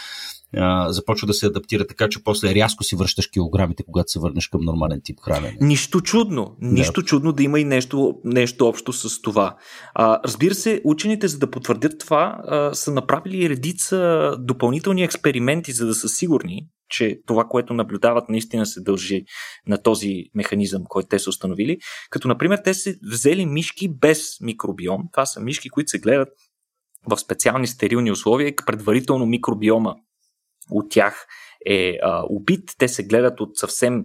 а, 0.57 0.93
започва 0.93 1.27
да 1.27 1.35
се 1.35 1.47
адаптира 1.47 1.87
така, 1.87 2.09
че 2.09 2.25
после 2.25 2.55
рязко 2.55 2.85
си 2.85 2.97
връщаш 2.97 3.27
килограмите, 3.27 3.83
когато 3.83 4.11
се 4.13 4.19
върнеш 4.19 4.49
към 4.49 4.61
нормален 4.61 5.01
тип 5.05 5.21
хранене. 5.21 5.57
Нищо 5.61 6.01
чудно. 6.01 6.57
Нищо 6.61 7.01
да. 7.01 7.07
чудно 7.07 7.33
да 7.33 7.43
има 7.43 7.61
и 7.61 7.65
нещо, 7.65 8.15
нещо 8.25 8.69
общо 8.69 8.93
с 8.93 9.23
това. 9.23 9.57
А, 9.95 10.21
разбира 10.25 10.55
се, 10.55 10.81
учените, 10.85 11.29
за 11.29 11.39
да 11.39 11.51
потвърдят 11.51 11.99
това, 11.99 12.39
а, 12.45 12.75
са 12.75 12.93
направили 12.93 13.49
редица 13.49 14.31
допълнителни 14.39 15.03
експерименти, 15.03 15.73
за 15.73 15.87
да 15.87 15.95
са 15.95 16.09
сигурни, 16.09 16.67
че 16.89 17.21
това, 17.27 17.45
което 17.45 17.75
наблюдават, 17.75 18.29
наистина 18.29 18.67
се 18.67 18.81
дължи 18.81 19.25
на 19.67 19.83
този 19.83 20.25
механизъм, 20.35 20.83
който 20.89 21.09
те 21.09 21.19
са 21.19 21.31
установили. 21.31 21.79
Като, 22.11 22.29
например, 22.29 22.61
те 22.65 22.75
са 22.75 22.95
взели 23.13 23.47
мишки 23.47 23.89
без 23.89 24.41
микробиом. 24.41 25.03
Това 25.13 25.27
са 25.27 25.41
мишки, 25.41 25.69
които 25.69 25.91
се 25.91 25.99
гледат 25.99 26.29
в 27.07 27.19
специални 27.19 27.67
стерилни 27.67 28.11
условия, 28.11 28.55
предварително 28.67 29.27
микробиома 29.27 29.95
от 30.71 30.91
тях 30.91 31.27
е 31.67 31.99
а, 32.03 32.25
убит. 32.29 32.71
Те 32.79 32.89
се 32.89 33.07
гледат 33.07 33.41
от 33.41 33.57
съвсем 33.57 34.05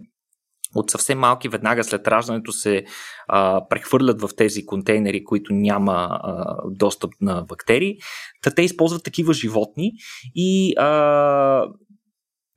от 0.74 0.90
съвсем 0.90 1.18
малки, 1.18 1.48
веднага 1.48 1.84
след 1.84 2.08
раждането 2.08 2.52
се 2.52 2.84
а, 3.28 3.68
прехвърлят 3.68 4.22
в 4.22 4.28
тези 4.36 4.66
контейнери, 4.66 5.24
които 5.24 5.54
няма 5.54 6.08
а, 6.10 6.56
достъп 6.70 7.10
на 7.20 7.42
бактерии. 7.42 7.96
Та 8.42 8.50
те 8.50 8.62
използват 8.62 9.04
такива 9.04 9.32
животни 9.32 9.92
и 10.34 10.74
а, 10.78 11.66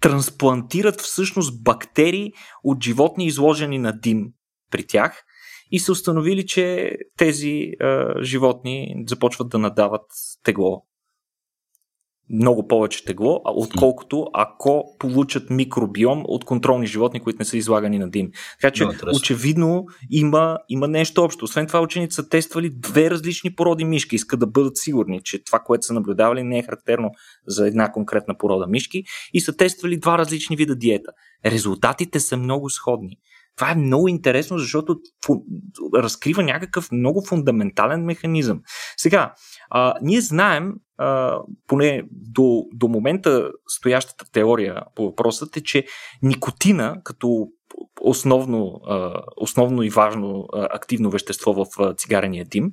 трансплантират 0.02 1.02
всъщност 1.02 1.64
бактерии 1.64 2.32
от 2.64 2.84
животни, 2.84 3.26
изложени 3.26 3.80
на 3.80 4.00
дим 4.00 4.26
при 4.72 4.88
тях. 4.88 5.24
И 5.72 5.80
са 5.80 5.92
установили, 5.92 6.46
че 6.46 6.92
тези 7.18 7.72
а, 7.80 8.14
животни 8.24 8.96
започват 9.08 9.50
да 9.50 9.60
надават 9.60 10.06
тегло 10.44 10.84
много 12.34 12.68
повече 12.68 13.06
тегло, 13.06 13.42
отколкото 13.46 14.28
ако 14.34 14.96
получат 15.00 15.50
микробиом 15.50 16.24
от 16.26 16.46
контролни 16.46 16.88
животни, 16.88 17.20
които 17.20 17.40
не 17.40 17.46
са 17.46 17.58
излагани 17.58 18.00
на 18.00 18.10
дим. 18.10 18.32
Така 18.62 18.72
че, 18.72 18.86
очевидно, 19.16 19.86
има, 20.12 20.58
има 20.70 20.88
нещо 20.88 21.24
общо. 21.24 21.46
Освен 21.46 21.68
това, 21.68 21.82
ученици 21.82 22.16
са 22.16 22.30
тествали 22.30 22.70
две 22.70 23.10
различни 23.10 23.56
породи 23.56 23.86
мишки. 23.86 24.16
Искат 24.16 24.40
да 24.40 24.48
бъдат 24.48 24.78
сигурни, 24.78 25.22
че 25.24 25.44
това, 25.44 25.60
което 25.60 25.86
са 25.86 25.94
наблюдавали, 25.94 26.44
не 26.44 26.60
е 26.60 26.64
характерно 26.64 27.12
за 27.48 27.68
една 27.68 27.92
конкретна 27.92 28.38
порода 28.38 28.68
мишки. 28.68 29.04
И 29.34 29.42
са 29.42 29.58
тествали 29.58 30.00
два 30.00 30.18
различни 30.18 30.56
вида 30.56 30.76
диета. 30.76 31.12
Резултатите 31.46 32.20
са 32.20 32.38
много 32.38 32.70
сходни. 32.70 33.18
Това 33.56 33.72
е 33.72 33.76
много 33.76 34.08
интересно, 34.08 34.58
защото 34.58 34.96
разкрива 35.96 36.44
някакъв 36.44 36.92
много 36.92 37.26
фундаментален 37.26 38.06
механизъм. 38.06 38.62
Сега, 38.98 39.34
а, 39.70 39.94
ние 40.02 40.22
знаем, 40.22 40.74
а, 40.98 41.40
поне 41.68 42.04
до, 42.12 42.64
до 42.74 42.88
момента 42.88 43.52
стоящата 43.68 44.26
теория 44.32 44.84
по 44.96 45.06
въпросът 45.06 45.58
е, 45.58 45.64
че 45.64 45.86
никотина 46.22 47.02
като 47.04 47.48
основно, 48.02 48.82
основно 49.38 49.84
и 49.84 49.90
важно 49.90 50.48
активно 50.54 51.10
вещество 51.10 51.54
в 51.54 51.96
цигарения 51.98 52.46
дим, 52.46 52.72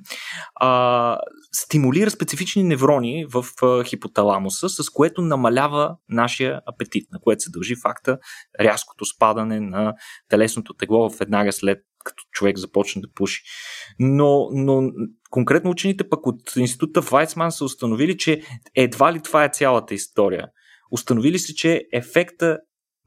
стимулира 1.51 2.11
специфични 2.11 2.63
неврони 2.63 3.25
в 3.25 3.45
хипоталамуса, 3.83 4.69
с 4.69 4.89
което 4.89 5.21
намалява 5.21 5.95
нашия 6.09 6.61
апетит, 6.65 7.07
на 7.11 7.19
което 7.19 7.41
се 7.41 7.49
дължи 7.49 7.75
факта 7.75 8.17
рязкото 8.59 9.05
спадане 9.05 9.59
на 9.59 9.93
телесното 10.29 10.73
тегло 10.73 11.09
веднага 11.09 11.51
след 11.51 11.79
като 12.03 12.23
човек 12.31 12.57
започне 12.57 13.01
да 13.01 13.07
пуши. 13.15 13.41
Но, 13.99 14.49
но 14.53 14.91
конкретно 15.29 15.71
учените 15.71 16.09
пък 16.09 16.27
от 16.27 16.55
института 16.55 17.01
Вайцман 17.01 17.51
са 17.51 17.65
установили, 17.65 18.17
че 18.17 18.41
едва 18.75 19.13
ли 19.13 19.21
това 19.21 19.45
е 19.45 19.51
цялата 19.53 19.93
история. 19.93 20.47
Установили 20.91 21.39
се, 21.39 21.55
че 21.55 21.83
ефекта 21.93 22.59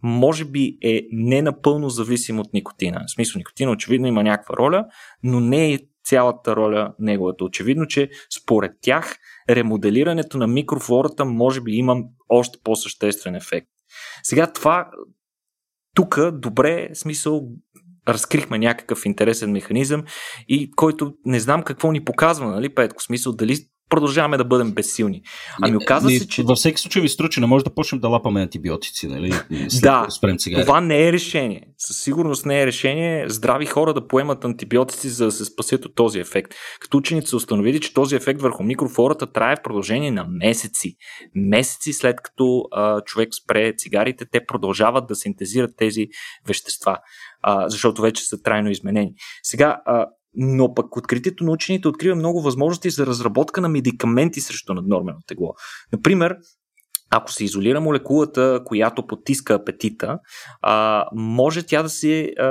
може 0.03 0.45
би 0.45 0.79
е 0.83 1.03
не 1.13 1.43
напълно 1.43 1.89
зависим 1.89 2.39
от 2.39 2.53
никотина. 2.53 3.05
В 3.09 3.13
смисъл, 3.13 3.39
никотина 3.39 3.71
очевидно 3.71 4.07
има 4.07 4.23
някаква 4.23 4.57
роля, 4.57 4.85
но 5.23 5.41
не 5.41 5.73
е 5.73 5.79
цялата 6.05 6.57
роля 6.57 6.95
неговата. 6.99 7.45
Очевидно, 7.45 7.87
че 7.87 8.11
според 8.41 8.73
тях 8.81 9.17
ремоделирането 9.51 10.39
на 10.39 10.47
микрофлората 10.47 11.25
може 11.25 11.61
би 11.61 11.73
има 11.73 11.97
още 12.29 12.59
по-съществен 12.65 13.35
ефект. 13.35 13.69
Сега 14.23 14.53
това 14.53 14.91
тук 15.95 16.19
добре, 16.33 16.89
смисъл, 16.95 17.49
разкрихме 18.09 18.59
някакъв 18.59 19.07
интересен 19.07 19.53
механизъм 19.53 20.03
и 20.49 20.71
който 20.71 21.13
не 21.25 21.41
знам 21.41 21.63
какво 21.63 21.93
ни 21.93 22.05
показва, 22.05 22.47
нали, 22.47 22.75
Петко, 22.75 23.03
смисъл 23.03 23.33
дали 23.33 23.57
продължаваме 23.91 24.37
да 24.37 24.45
бъдем 24.45 24.73
безсилни. 24.73 25.23
Ами 25.63 25.77
оказва 25.77 26.11
се, 26.11 26.29
че... 26.29 26.43
Във 26.43 26.59
всеки 26.59 26.81
случай 26.81 27.03
ви 27.03 27.09
струва, 27.09 27.31
че 27.31 27.41
не 27.41 27.47
може 27.47 27.65
да 27.65 27.75
почнем 27.75 28.01
да 28.01 28.09
лапаме 28.09 28.43
антибиотици, 28.43 29.07
нали? 29.07 29.33
да, 29.83 30.07
това 30.63 30.81
не 30.81 31.09
е 31.09 31.13
решение. 31.13 31.63
Със 31.79 32.03
сигурност 32.03 32.47
не 32.47 32.63
е 32.63 32.67
решение 32.67 33.29
здрави 33.29 33.67
хора 33.67 33.95
да 33.95 34.07
поемат 34.07 34.45
антибиотици, 34.45 35.09
за 35.09 35.25
да 35.25 35.33
се 35.33 35.45
спасят 35.45 35.85
от 35.85 35.95
този 35.95 36.21
ефект. 36.21 36.55
Като 36.81 36.97
ученици 36.97 37.29
са 37.29 37.37
установили, 37.37 37.81
че 37.81 37.95
този 37.95 38.17
ефект 38.17 38.41
върху 38.41 38.63
микрофлората 38.63 39.33
трае 39.33 39.57
в 39.57 39.63
продължение 39.63 40.11
на 40.11 40.27
месеци. 40.29 40.97
Месеци 41.35 41.93
след 41.93 42.17
като 42.23 42.63
а, 42.73 43.01
човек 43.01 43.29
спре 43.45 43.73
цигарите, 43.79 44.25
те 44.33 44.47
продължават 44.47 45.07
да 45.07 45.15
синтезират 45.15 45.71
тези 45.77 46.07
вещества, 46.47 46.99
а, 47.47 47.69
защото 47.69 48.03
вече 48.03 48.25
са 48.25 48.43
трайно 48.43 48.71
изменени. 48.71 49.13
Сега, 49.43 49.83
а, 49.87 50.07
но 50.35 50.75
пък 50.75 50.97
откритието 50.97 51.45
на 51.45 51.53
учените 51.53 51.89
открива 51.89 52.15
много 52.15 52.43
възможности 52.43 52.91
за 52.91 53.07
разработка 53.07 53.61
на 53.61 53.69
медикаменти 53.69 54.41
срещу 54.41 54.75
наднормено 54.75 55.19
тегло. 55.27 55.55
Например, 55.93 56.37
ако 57.11 57.33
се 57.33 57.45
изолира 57.45 57.81
молекулата, 57.81 58.61
която 58.65 59.07
потиска 59.07 59.55
апетита, 59.55 60.19
а, 60.63 61.05
може 61.15 61.63
тя 61.63 61.83
да 61.83 61.89
се, 61.89 62.33
а, 62.39 62.47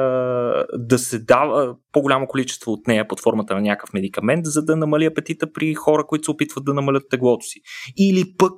да 0.77 0.99
се 0.99 1.19
дава 1.19 1.75
по-голямо 1.91 2.27
количество 2.27 2.71
от 2.71 2.87
нея 2.87 3.07
под 3.07 3.19
формата 3.19 3.55
на 3.55 3.61
някакъв 3.61 3.93
медикамент, 3.93 4.45
за 4.45 4.65
да 4.65 4.75
намали 4.75 5.05
апетита 5.05 5.51
при 5.51 5.73
хора, 5.73 6.03
които 6.07 6.25
се 6.25 6.31
опитват 6.31 6.65
да 6.65 6.73
намалят 6.73 7.03
теглото 7.09 7.45
си. 7.45 7.59
Или 7.97 8.23
пък 8.37 8.53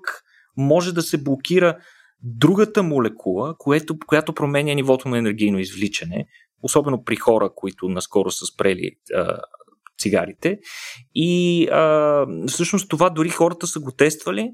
може 0.58 0.94
да 0.94 1.02
се 1.02 1.24
блокира 1.24 1.78
другата 2.26 2.84
молекула, 2.84 3.56
което, 3.58 3.98
която 4.08 4.34
променя 4.34 4.74
нивото 4.74 5.10
на 5.10 5.18
енергийно 5.18 5.60
извличане, 5.60 6.26
особено 6.64 7.04
при 7.04 7.16
хора, 7.16 7.50
които 7.56 7.90
наскоро 7.90 8.32
са 8.32 8.46
спрели 8.46 8.92
а, 9.16 9.38
цигарите. 10.00 10.60
И 11.16 11.68
а, 11.68 12.26
всъщност 12.48 12.90
това 12.90 13.10
дори 13.10 13.30
хората 13.30 13.68
са 13.68 13.80
го 13.80 13.92
тествали 13.92 14.52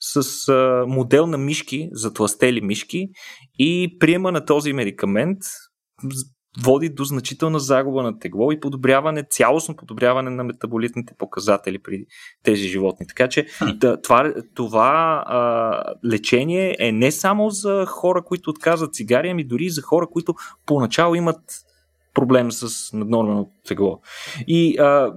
с 0.00 0.48
а, 0.48 0.84
модел 0.88 1.26
на 1.26 1.38
мишки, 1.38 1.88
затластели 1.92 2.60
мишки 2.60 3.08
и 3.58 3.96
приема 4.00 4.32
на 4.32 4.44
този 4.44 4.72
медикамент 4.72 5.38
води 6.60 6.88
до 6.88 7.04
значителна 7.04 7.60
загуба 7.60 8.02
на 8.02 8.18
тегло 8.18 8.52
и 8.52 8.60
подобряване, 8.60 9.24
цялостно 9.30 9.76
подобряване 9.76 10.30
на 10.30 10.44
метаболитните 10.44 11.14
показатели 11.18 11.78
при 11.78 12.06
тези 12.42 12.68
животни. 12.68 13.06
Така 13.06 13.28
че 13.28 13.46
това, 14.02 14.34
това 14.54 15.24
а, 15.26 15.94
лечение 16.04 16.76
е 16.78 16.92
не 16.92 17.12
само 17.12 17.50
за 17.50 17.86
хора, 17.88 18.22
които 18.24 18.50
отказват 18.50 18.94
цигари, 18.94 19.30
ами 19.30 19.44
дори 19.44 19.64
и 19.64 19.70
за 19.70 19.82
хора, 19.82 20.06
които 20.12 20.34
поначало 20.66 21.14
имат 21.14 21.40
проблем 22.14 22.52
с 22.52 22.92
наднормено 22.92 23.50
тегло. 23.68 24.00
И 24.46 24.78
а, 24.78 25.14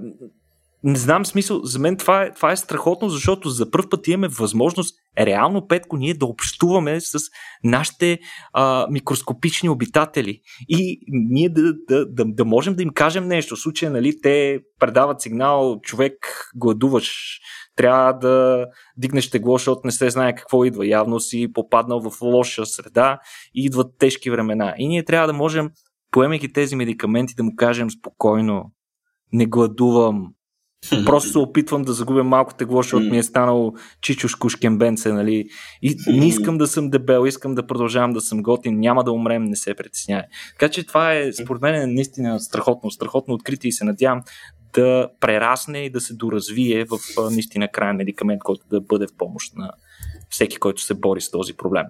не 0.85 0.95
знам 0.95 1.25
смисъл, 1.25 1.59
за 1.63 1.79
мен 1.79 1.97
това 1.97 2.23
е, 2.23 2.33
това 2.33 2.51
е 2.51 2.57
страхотно, 2.57 3.09
защото 3.09 3.49
за 3.49 3.71
първ 3.71 3.89
път 3.89 4.07
имаме 4.07 4.27
възможност 4.27 4.95
реално, 5.19 5.67
Петко, 5.67 5.97
ние 5.97 6.13
да 6.13 6.25
общуваме 6.25 7.01
с 7.01 7.19
нашите 7.63 8.19
а, 8.53 8.87
микроскопични 8.89 9.69
обитатели 9.69 10.41
и 10.69 10.99
ние 11.07 11.49
да, 11.49 11.73
да, 11.87 12.05
да, 12.05 12.25
да 12.25 12.45
можем 12.45 12.75
да 12.75 12.83
им 12.83 12.89
кажем 12.89 13.27
нещо. 13.27 13.55
В 13.55 13.59
случая, 13.59 13.91
нали, 13.91 14.21
те 14.21 14.59
предават 14.79 15.21
сигнал, 15.21 15.79
човек, 15.81 16.13
гладуваш, 16.55 17.39
трябва 17.75 18.13
да 18.13 18.65
дигнеш 18.97 19.29
тегло, 19.29 19.57
защото 19.57 19.81
не 19.85 19.91
се 19.91 20.09
знае 20.09 20.35
какво 20.35 20.65
идва. 20.65 20.87
Явно 20.87 21.19
си 21.19 21.47
попаднал 21.53 22.09
в 22.09 22.21
лоша 22.21 22.65
среда 22.65 23.19
и 23.55 23.65
идват 23.65 23.97
тежки 23.99 24.31
времена. 24.31 24.75
И 24.77 24.87
ние 24.87 25.05
трябва 25.05 25.27
да 25.27 25.33
можем, 25.33 25.69
поемайки 26.11 26.53
тези 26.53 26.75
медикаменти, 26.75 27.33
да 27.37 27.43
му 27.43 27.51
кажем 27.55 27.89
спокойно, 27.91 28.71
не 29.33 29.45
гладувам, 29.45 30.27
Просто 31.05 31.29
се 31.29 31.37
опитвам 31.37 31.81
да 31.81 31.93
загубя 31.93 32.23
малко 32.23 32.53
тегло, 32.53 32.81
защото 32.81 33.05
ми 33.05 33.17
е 33.17 33.23
станало 33.23 33.73
чичо 34.01 34.27
шкушкенбенце, 34.27 35.13
нали? 35.13 35.45
И 35.81 35.95
не 36.07 36.27
искам 36.27 36.57
да 36.57 36.67
съм 36.67 36.89
дебел, 36.89 37.25
искам 37.27 37.55
да 37.55 37.67
продължавам 37.67 38.13
да 38.13 38.21
съм 38.21 38.41
готин, 38.41 38.79
няма 38.79 39.03
да 39.03 39.11
умрем, 39.11 39.43
не 39.43 39.55
се 39.55 39.73
притеснявай. 39.73 40.25
Така 40.51 40.71
че 40.71 40.87
това 40.87 41.13
е, 41.13 41.33
според 41.33 41.61
мен, 41.61 41.93
наистина 41.93 42.39
страхотно, 42.39 42.91
страхотно 42.91 43.33
откритие 43.33 43.69
и 43.69 43.71
се 43.71 43.83
надявам 43.83 44.21
да 44.73 45.09
прерасне 45.19 45.79
и 45.79 45.89
да 45.89 46.01
се 46.01 46.13
доразвие 46.13 46.85
в 46.85 46.99
наистина 47.31 47.67
крайен 47.67 47.95
медикамент, 47.95 48.43
който 48.43 48.67
да 48.69 48.81
бъде 48.81 49.07
в 49.07 49.17
помощ 49.17 49.55
на 49.55 49.71
всеки, 50.29 50.57
който 50.57 50.81
се 50.81 50.93
бори 50.93 51.21
с 51.21 51.31
този 51.31 51.53
проблем. 51.53 51.85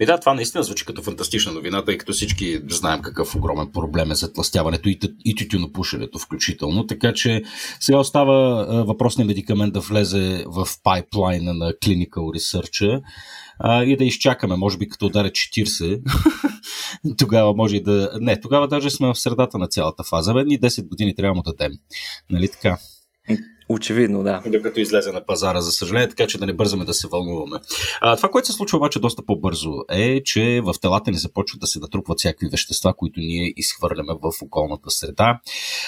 И 0.00 0.06
да, 0.06 0.20
това 0.20 0.34
наистина 0.34 0.64
звучи 0.64 0.84
като 0.84 1.02
фантастична 1.02 1.52
новина, 1.52 1.84
тъй 1.84 1.98
като 1.98 2.12
всички 2.12 2.60
знаем 2.68 3.02
какъв 3.02 3.34
огромен 3.36 3.72
проблем 3.72 4.10
е 4.10 4.14
затластяването 4.14 4.88
и, 4.88 4.98
и 5.24 5.34
тютюнопушенето 5.34 6.18
включително. 6.18 6.86
Така 6.86 7.12
че 7.12 7.42
сега 7.80 7.98
остава 7.98 8.64
въпросният 8.82 9.26
медикамент 9.26 9.72
да 9.72 9.80
влезе 9.80 10.44
в 10.46 10.68
пайплайна 10.82 11.54
на 11.54 11.72
Clinical 11.72 12.08
Research 12.08 13.02
и 13.84 13.96
да 13.96 14.04
изчакаме, 14.04 14.56
може 14.56 14.78
би 14.78 14.88
като 14.88 15.06
ударя 15.06 15.30
40, 15.30 16.02
тогава 17.18 17.54
може 17.54 17.76
и 17.76 17.82
да... 17.82 18.10
Не, 18.20 18.40
тогава 18.40 18.68
даже 18.68 18.90
сме 18.90 19.08
в 19.08 19.14
средата 19.14 19.58
на 19.58 19.68
цялата 19.68 20.04
фаза. 20.04 20.34
Бе, 20.34 20.44
ни 20.44 20.60
10 20.60 20.88
години 20.88 21.14
трябва 21.14 21.42
да 21.42 21.52
дадем. 21.52 21.72
Нали 22.30 22.48
така? 22.48 22.78
Очевидно, 23.68 24.22
да. 24.22 24.42
Докато 24.46 24.80
излезе 24.80 25.12
на 25.12 25.26
пазара, 25.26 25.60
за 25.60 25.72
съжаление, 25.72 26.08
така 26.08 26.26
че 26.26 26.38
да 26.38 26.46
не 26.46 26.52
бързаме 26.52 26.84
да 26.84 26.94
се 26.94 27.08
вълнуваме. 27.08 27.58
А, 28.00 28.16
това, 28.16 28.28
което 28.28 28.46
се 28.46 28.52
случва 28.52 28.78
обаче 28.78 29.00
доста 29.00 29.26
по-бързо 29.26 29.70
е, 29.90 30.22
че 30.22 30.60
в 30.64 30.74
телата 30.80 31.10
ни 31.10 31.16
започват 31.16 31.60
да 31.60 31.66
се 31.66 31.78
натрупват 31.78 32.18
всякакви 32.18 32.48
вещества, 32.48 32.94
които 32.94 33.20
ние 33.20 33.52
изхвърляме 33.56 34.12
в 34.22 34.42
околната 34.42 34.90
среда. 34.90 35.40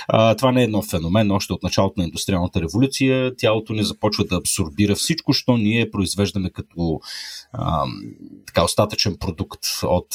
А, 0.08 0.34
това 0.34 0.52
не 0.52 0.64
е 0.64 0.68
нов 0.68 0.86
феномен. 0.86 1.30
Още 1.30 1.52
от 1.52 1.62
началото 1.62 2.00
на 2.00 2.04
индустриалната 2.04 2.60
революция 2.60 3.36
тялото 3.36 3.72
ни 3.72 3.82
започва 3.82 4.24
да 4.24 4.36
абсорбира 4.36 4.94
всичко, 4.94 5.32
що 5.32 5.56
ние 5.56 5.90
произвеждаме 5.90 6.50
като 6.50 7.00
а, 7.52 7.84
така, 8.46 8.64
остатъчен 8.64 9.16
продукт 9.20 9.60
от, 9.82 10.06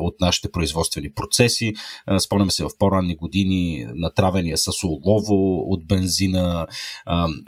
от 0.00 0.20
нашите 0.20 0.50
производствени 0.50 1.12
процеси. 1.12 1.74
Спомняме 2.18 2.50
се 2.50 2.64
в 2.64 2.70
по-ранни 2.78 3.16
години 3.16 3.86
натравения 3.94 4.58
с 4.58 4.68
олово 4.84 5.72
от 5.72 5.86
бензина, 5.86 6.66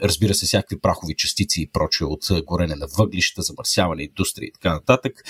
разбира 0.03 0.33
се, 0.33 0.45
всякакви 0.45 0.79
прахови 0.79 1.15
частици 1.15 1.61
и 1.61 1.69
прочее 1.73 2.07
от 2.07 2.27
горене 2.45 2.75
на 2.75 2.87
въглища, 2.97 3.41
замърсяване, 3.41 4.03
индустрия 4.03 4.47
и 4.47 4.51
така 4.51 4.73
нататък. 4.73 5.23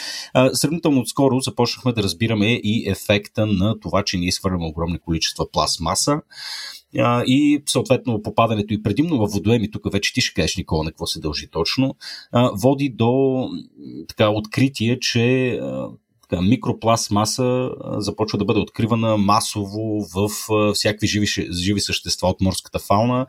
Сравнително 0.54 1.06
скоро 1.06 1.40
започнахме 1.40 1.94
да 1.94 2.04
разбираме 2.04 2.52
и 2.64 2.90
ефекта 2.90 3.46
на 3.46 3.80
това, 3.80 4.04
че 4.04 4.18
ние 4.18 4.28
изхвърляме 4.28 4.66
огромни 4.66 5.00
количества 5.00 5.52
пластмаса 5.52 6.22
и 7.26 7.64
съответно 7.66 8.22
попадането 8.22 8.74
и 8.74 8.84
предимно 8.84 9.18
в 9.18 9.32
водоеми, 9.32 9.72
тук 9.72 9.92
вече 9.92 10.14
ти 10.14 10.22
ще 10.22 10.34
кажеш 10.34 10.58
Никола 10.58 10.84
на 10.84 10.92
какво 10.92 11.06
се 11.06 11.20
дължи 11.20 11.48
точно, 11.48 11.96
води 12.54 12.90
до 12.90 13.50
така 14.08 14.30
откритие, 14.30 15.00
че 15.00 15.60
микропластмаса 16.42 17.70
започва 17.98 18.38
да 18.38 18.46
бъде 18.46 18.60
откривана 18.60 19.18
масово 19.18 20.06
в 20.16 20.30
всякакви 20.74 21.08
живи, 21.08 21.28
живи 21.52 21.80
същества 21.80 22.28
от 22.28 22.42
морската 22.42 22.80
фауна, 22.80 23.28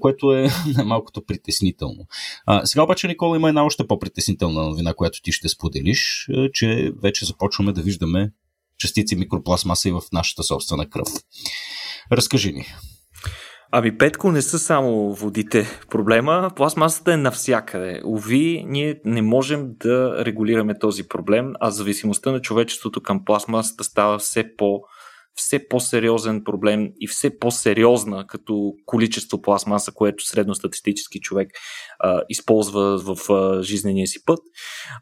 което 0.00 0.32
е 0.32 0.48
малкото 0.84 1.26
притеснително. 1.26 2.06
А, 2.46 2.66
сега 2.66 2.82
обаче, 2.82 3.08
Никола, 3.08 3.36
има 3.36 3.48
една 3.48 3.64
още 3.64 3.86
по-притеснителна 3.86 4.62
новина, 4.62 4.94
която 4.94 5.22
ти 5.22 5.32
ще 5.32 5.48
споделиш, 5.48 6.28
че 6.52 6.92
вече 7.02 7.24
започваме 7.24 7.72
да 7.72 7.82
виждаме 7.82 8.30
частици 8.78 9.16
микропластмаса 9.16 9.88
и 9.88 9.92
в 9.92 10.02
нашата 10.12 10.42
собствена 10.42 10.90
кръв. 10.90 11.08
Разкажи 12.12 12.52
ни. 12.52 12.66
Ами, 13.72 13.98
Петко, 13.98 14.32
не 14.32 14.42
са 14.42 14.58
само 14.58 15.14
водите 15.14 15.66
проблема. 15.90 16.50
Пластмасата 16.56 17.12
е 17.12 17.16
навсякъде. 17.16 18.00
Ови, 18.04 18.64
ние 18.66 19.00
не 19.04 19.22
можем 19.22 19.74
да 19.80 20.24
регулираме 20.24 20.78
този 20.78 21.08
проблем, 21.08 21.52
а 21.60 21.70
зависимостта 21.70 22.32
на 22.32 22.40
човечеството 22.40 23.00
към 23.00 23.24
пластмасата 23.24 23.84
става 23.84 24.18
все 24.18 24.56
по- 24.56 24.80
все 25.38 25.68
по-сериозен 25.68 26.44
проблем 26.44 26.92
и 27.00 27.06
все 27.06 27.38
по-сериозна 27.38 28.26
като 28.26 28.74
количество 28.86 29.42
пластмаса, 29.42 29.92
което 29.92 30.26
средностатистически 30.26 31.20
човек 31.20 31.50
а, 31.98 32.22
използва 32.28 32.98
в 32.98 33.30
а, 33.30 33.62
жизнения 33.62 34.06
си 34.06 34.24
път. 34.24 34.38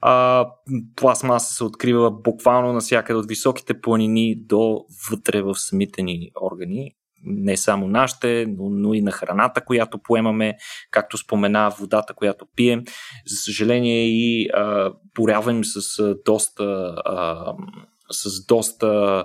А, 0.00 0.46
пластмаса 0.96 1.54
се 1.54 1.64
открива 1.64 2.10
буквално 2.10 2.72
навсякъде 2.72 3.18
от 3.18 3.28
високите 3.28 3.80
планини 3.80 4.36
до 4.38 4.84
вътре 5.10 5.42
в 5.42 5.54
самите 5.54 6.02
ни 6.02 6.30
органи 6.42 6.94
не 7.26 7.56
само 7.56 7.88
нашите, 7.88 8.46
но, 8.48 8.70
но 8.70 8.94
и 8.94 9.02
на 9.02 9.12
храната, 9.12 9.64
която 9.64 9.98
поемаме, 9.98 10.56
както 10.90 11.18
спомена, 11.18 11.72
водата, 11.78 12.14
която 12.14 12.46
пием. 12.56 12.84
За 13.26 13.36
съжаление 13.36 14.06
и 14.06 14.48
а, 14.48 14.92
порявам 15.14 15.64
с 15.64 16.14
доста 16.24 16.94
а, 17.04 17.52
с 18.10 18.46
доста 18.46 19.24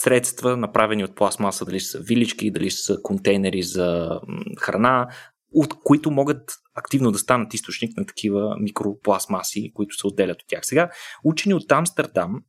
средства, 0.00 0.56
направени 0.56 1.04
от 1.04 1.14
пластмаса, 1.14 1.64
дали 1.64 1.80
са 1.80 2.00
вилички, 2.00 2.50
дали 2.50 2.70
са 2.70 3.02
контейнери 3.02 3.62
за 3.62 4.20
храна, 4.58 5.08
от 5.54 5.74
които 5.84 6.10
могат 6.10 6.52
активно 6.74 7.12
да 7.12 7.18
станат 7.18 7.54
източник 7.54 7.96
на 7.96 8.06
такива 8.06 8.56
микропластмаси, 8.60 9.72
които 9.74 9.96
се 9.96 10.06
отделят 10.06 10.42
от 10.42 10.48
тях. 10.48 10.60
Сега, 10.66 10.90
учени 11.24 11.54
от 11.54 11.72
Амстердам 11.72 12.42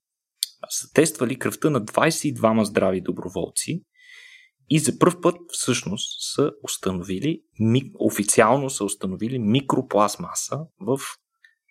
са 0.69 0.93
тествали 0.93 1.39
кръвта 1.39 1.69
на 1.69 1.81
22 1.81 2.63
здрави 2.63 3.01
доброволци 3.01 3.83
и 4.69 4.79
за 4.79 4.99
първ 4.99 5.21
път 5.21 5.35
всъщност 5.51 6.33
са 6.35 6.51
установили, 6.63 7.41
официално 7.99 8.69
са 8.69 8.85
установили 8.85 9.39
микропластмаса 9.39 10.59
в 10.79 10.99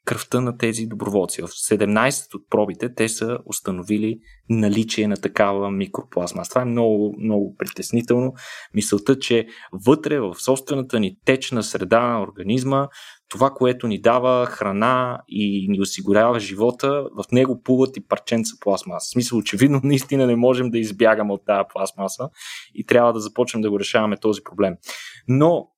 кръвта 0.04 0.40
на 0.40 0.58
тези 0.58 0.86
доброволци. 0.86 1.42
В 1.42 1.46
17 1.46 2.34
от 2.34 2.42
пробите 2.50 2.94
те 2.94 3.08
са 3.08 3.38
установили 3.46 4.18
наличие 4.48 5.08
на 5.08 5.16
такава 5.16 5.70
микроплазма. 5.70 6.42
Това 6.42 6.62
е 6.62 6.64
много, 6.64 7.14
много 7.18 7.56
притеснително. 7.58 8.32
Мисълта, 8.74 9.18
че 9.18 9.46
вътре 9.86 10.20
в 10.20 10.34
собствената 10.34 11.00
ни 11.00 11.16
течна 11.24 11.62
среда 11.62 12.00
на 12.00 12.22
организма, 12.22 12.88
това, 13.28 13.50
което 13.50 13.86
ни 13.86 14.00
дава 14.00 14.46
храна 14.46 15.20
и 15.28 15.66
ни 15.68 15.80
осигурява 15.80 16.40
живота, 16.40 17.04
в 17.16 17.24
него 17.32 17.62
плуват 17.62 17.96
и 17.96 18.06
парченца 18.06 18.56
пластмаса. 18.60 19.06
В 19.06 19.12
смисъл, 19.12 19.38
очевидно, 19.38 19.80
наистина 19.84 20.26
не 20.26 20.36
можем 20.36 20.70
да 20.70 20.78
избягаме 20.78 21.32
от 21.32 21.44
тази 21.46 21.68
пластмаса 21.72 22.28
и 22.74 22.86
трябва 22.86 23.12
да 23.12 23.20
започнем 23.20 23.62
да 23.62 23.70
го 23.70 23.80
решаваме 23.80 24.16
този 24.16 24.40
проблем. 24.44 24.74
Но 25.28 25.68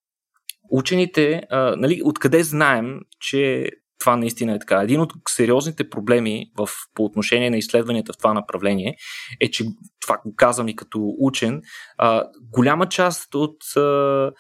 учените, 0.71 1.43
а, 1.51 1.77
нали, 1.77 2.01
откъде 2.05 2.43
знаем, 2.43 3.01
че 3.21 3.71
това 4.03 4.17
наистина 4.17 4.55
е 4.55 4.59
така. 4.59 4.83
Един 4.83 5.01
от 5.01 5.13
сериозните 5.29 5.91
проблеми 5.91 6.47
в, 6.59 6.69
по 6.95 7.05
отношение 7.05 7.51
на 7.51 7.57
изследванията 7.57 8.13
в 8.13 8.17
това 8.17 8.35
направление 8.35 8.97
е, 9.41 9.51
че 9.51 9.65
това 10.01 10.19
го 10.27 10.35
казвам 10.37 10.69
и 10.69 10.77
като 10.77 11.15
учен, 11.19 11.63
а, 11.99 12.25
голяма 12.53 12.89
част 12.89 13.35
от 13.35 13.57
а, 13.77 14.31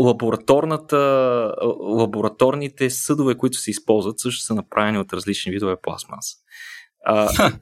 лабораторната, 0.00 0.96
лабораторните 1.80 2.90
съдове, 2.90 3.34
които 3.34 3.58
се 3.58 3.70
използват, 3.70 4.18
също 4.18 4.42
са 4.42 4.54
направени 4.54 4.98
от 4.98 5.12
различни 5.12 5.52
видове 5.52 5.76
пластмаса. 5.82 6.36
А, 7.04 7.52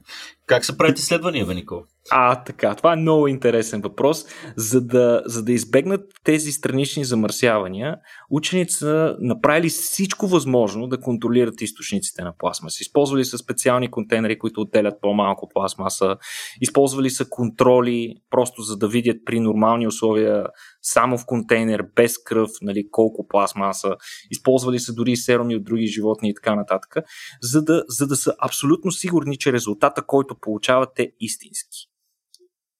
как 0.47 0.65
се 0.65 0.77
правят 0.77 0.99
изследвания, 0.99 1.45
Веникол? 1.45 1.83
А, 2.11 2.43
така. 2.43 2.75
Това 2.75 2.93
е 2.93 2.95
много 2.95 3.27
интересен 3.27 3.81
въпрос. 3.81 4.25
За 4.55 4.81
да, 4.81 5.21
за 5.25 5.43
да 5.43 5.51
избегнат 5.51 6.01
тези 6.23 6.51
странични 6.51 7.05
замърсявания, 7.05 7.95
учените 8.29 8.73
са 8.73 9.15
направили 9.19 9.69
всичко 9.69 10.27
възможно 10.27 10.87
да 10.87 10.99
контролират 10.99 11.61
източниците 11.61 12.23
на 12.23 12.33
пластмаса. 12.37 12.77
Използвали 12.81 13.25
са 13.25 13.37
специални 13.37 13.91
контейнери, 13.91 14.39
които 14.39 14.61
отделят 14.61 15.01
по-малко 15.01 15.49
пластмаса. 15.53 16.17
Използвали 16.61 17.09
са 17.09 17.25
контроли, 17.29 18.15
просто 18.29 18.61
за 18.61 18.77
да 18.77 18.87
видят 18.87 19.17
при 19.25 19.39
нормални 19.39 19.87
условия 19.87 20.45
само 20.93 21.17
в 21.17 21.25
контейнер, 21.25 21.83
без 21.95 22.17
кръв, 22.17 22.49
нали, 22.61 22.87
колко 22.91 23.27
пластмаса. 23.27 23.95
Използвали 24.31 24.79
са 24.79 24.93
дори 24.93 25.15
серуми 25.15 25.55
от 25.55 25.63
други 25.63 25.87
животни 25.87 26.29
и 26.29 26.33
така 26.33 26.55
нататък, 26.55 26.95
за 27.41 27.63
да, 27.63 27.83
за 27.87 28.07
да 28.07 28.15
са 28.15 28.35
абсолютно 28.39 28.91
сигурни, 28.91 29.37
че 29.37 29.53
резултата, 29.53 30.05
който 30.05 30.39
получават 30.41 30.99
е 30.99 31.11
истински. 31.19 31.87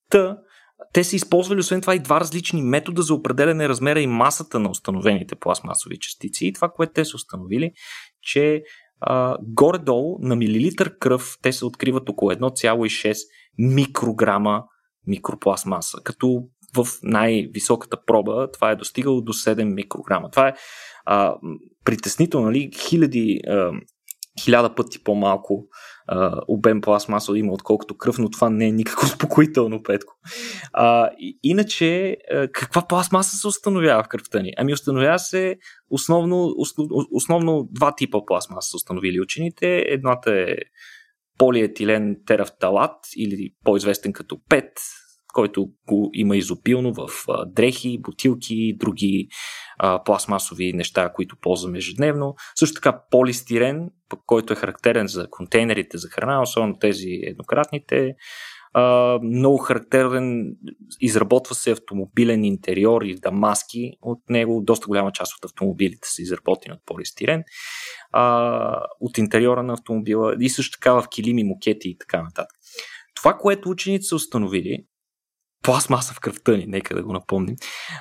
Та, 0.10 0.38
те 0.93 1.04
са 1.04 1.15
използвали 1.15 1.60
освен 1.60 1.82
това 1.82 1.96
и 1.96 2.00
два 2.00 2.20
различни 2.20 2.62
метода 2.62 3.02
за 3.02 3.13
определене 3.13 3.70
размера 3.70 4.00
и 4.00 4.08
масата 4.08 4.60
на 4.60 4.70
установените 4.70 5.36
пластмасови 5.36 6.00
частици. 6.00 6.46
И 6.46 6.54
това, 6.54 6.70
което 6.70 6.93
те 6.93 7.06
са 7.06 7.15
установили, 7.15 7.72
че 8.22 8.63
а, 9.00 9.38
горе-долу 9.41 10.17
на 10.22 10.36
милилитър 10.36 10.98
кръв 10.98 11.38
те 11.41 11.54
се 11.54 11.65
откриват 11.65 12.10
около 12.10 12.32
1,6 12.32 13.17
микрограма 13.58 14.63
микропластмаса, 15.08 15.98
като 16.04 16.43
в 16.75 16.88
най-високата 17.03 17.97
проба 18.06 18.51
това 18.51 18.71
е 18.71 18.75
достигало 18.75 19.21
до 19.21 19.34
7 19.34 19.73
микрограма. 19.73 20.30
Това 20.30 20.47
е 20.47 20.53
а, 21.06 21.36
притеснително, 21.86 22.45
нали? 22.45 22.71
Хиляди, 22.89 23.39
а, 23.47 23.71
хиляда 24.43 24.75
пъти 24.75 25.03
по-малко 25.03 25.67
а, 26.08 26.41
обем 26.47 26.82
пластмаса 26.82 27.38
има, 27.38 27.53
отколкото 27.53 27.97
кръв, 27.97 28.17
но 28.17 28.30
това 28.30 28.49
не 28.49 28.67
е 28.67 28.71
никакво 28.71 29.06
успокоително, 29.06 29.84
Петко. 29.84 30.13
А, 30.73 31.10
иначе, 31.43 32.17
а, 32.32 32.47
каква 32.47 32.82
пластмаса 32.82 33.38
се 33.38 33.47
установява 33.47 34.03
в 34.03 34.08
кръвта 34.08 34.39
ни? 34.39 34.53
Ами 34.58 34.73
установява 34.73 35.19
се 35.19 35.56
основно, 35.89 36.53
основ, 36.58 36.88
основно 37.12 37.67
два 37.71 37.95
типа 37.95 38.25
пластмаса 38.25 38.69
са 38.69 38.77
установили 38.77 39.21
учените. 39.21 39.84
Едната 39.88 40.32
е 40.32 40.56
полиетилен 41.38 42.15
терафталат 42.25 42.95
или 43.17 43.49
по-известен 43.63 44.13
като 44.13 44.38
ПЕТ, 44.49 44.71
който 45.38 45.69
го 45.88 46.10
има 46.13 46.38
изопилно 46.38 46.93
в 46.93 47.10
дрехи, 47.45 47.97
бутилки 48.02 48.56
и 48.56 48.78
други 48.78 49.28
а, 49.80 50.04
пластмасови 50.04 50.73
неща, 50.73 51.12
които 51.13 51.36
ползваме 51.41 51.78
ежедневно. 51.78 52.36
Също 52.56 52.73
така 52.73 53.02
полистирен, 53.12 53.89
който 54.26 54.54
е 54.54 54.56
характерен 54.56 55.08
за 55.08 55.28
контейнерите 55.30 55.97
за 55.97 56.10
храна, 56.10 56.41
особено 56.41 56.80
тези 56.80 57.19
еднократните. 57.23 58.15
А, 58.73 59.19
много 59.23 59.58
характерен, 59.58 60.56
изработва 61.02 61.56
се 61.56 61.71
автомобилен 61.71 62.43
интериор 62.43 63.02
и 63.02 63.15
дамаски 63.15 63.91
от 64.02 64.19
него. 64.30 64.62
Доста 64.65 64.88
голяма 64.88 65.12
част 65.12 65.34
от 65.38 65.45
автомобилите 65.45 66.08
са 66.08 66.21
изработени 66.21 66.73
от 66.73 66.86
полистирен. 66.86 67.43
А, 68.12 68.86
от 69.00 69.17
интериора 69.17 69.63
на 69.63 69.73
автомобила 69.73 70.36
и 70.39 70.50
също 70.50 70.80
така 70.80 70.93
в 70.93 71.06
килими, 71.10 71.43
мукети 71.43 71.89
и 71.89 71.97
така 71.97 72.21
нататък. 72.23 72.58
Това, 73.15 73.34
което 73.34 73.69
учените 73.69 74.04
са 74.04 74.15
установили, 74.15 74.86
пластмаса 75.67 76.13
в 76.13 76.19
кръвта 76.19 76.51
ни, 76.51 76.65
нека 76.67 76.95
да 76.95 77.03
го 77.03 77.13
напомним. 77.13 77.56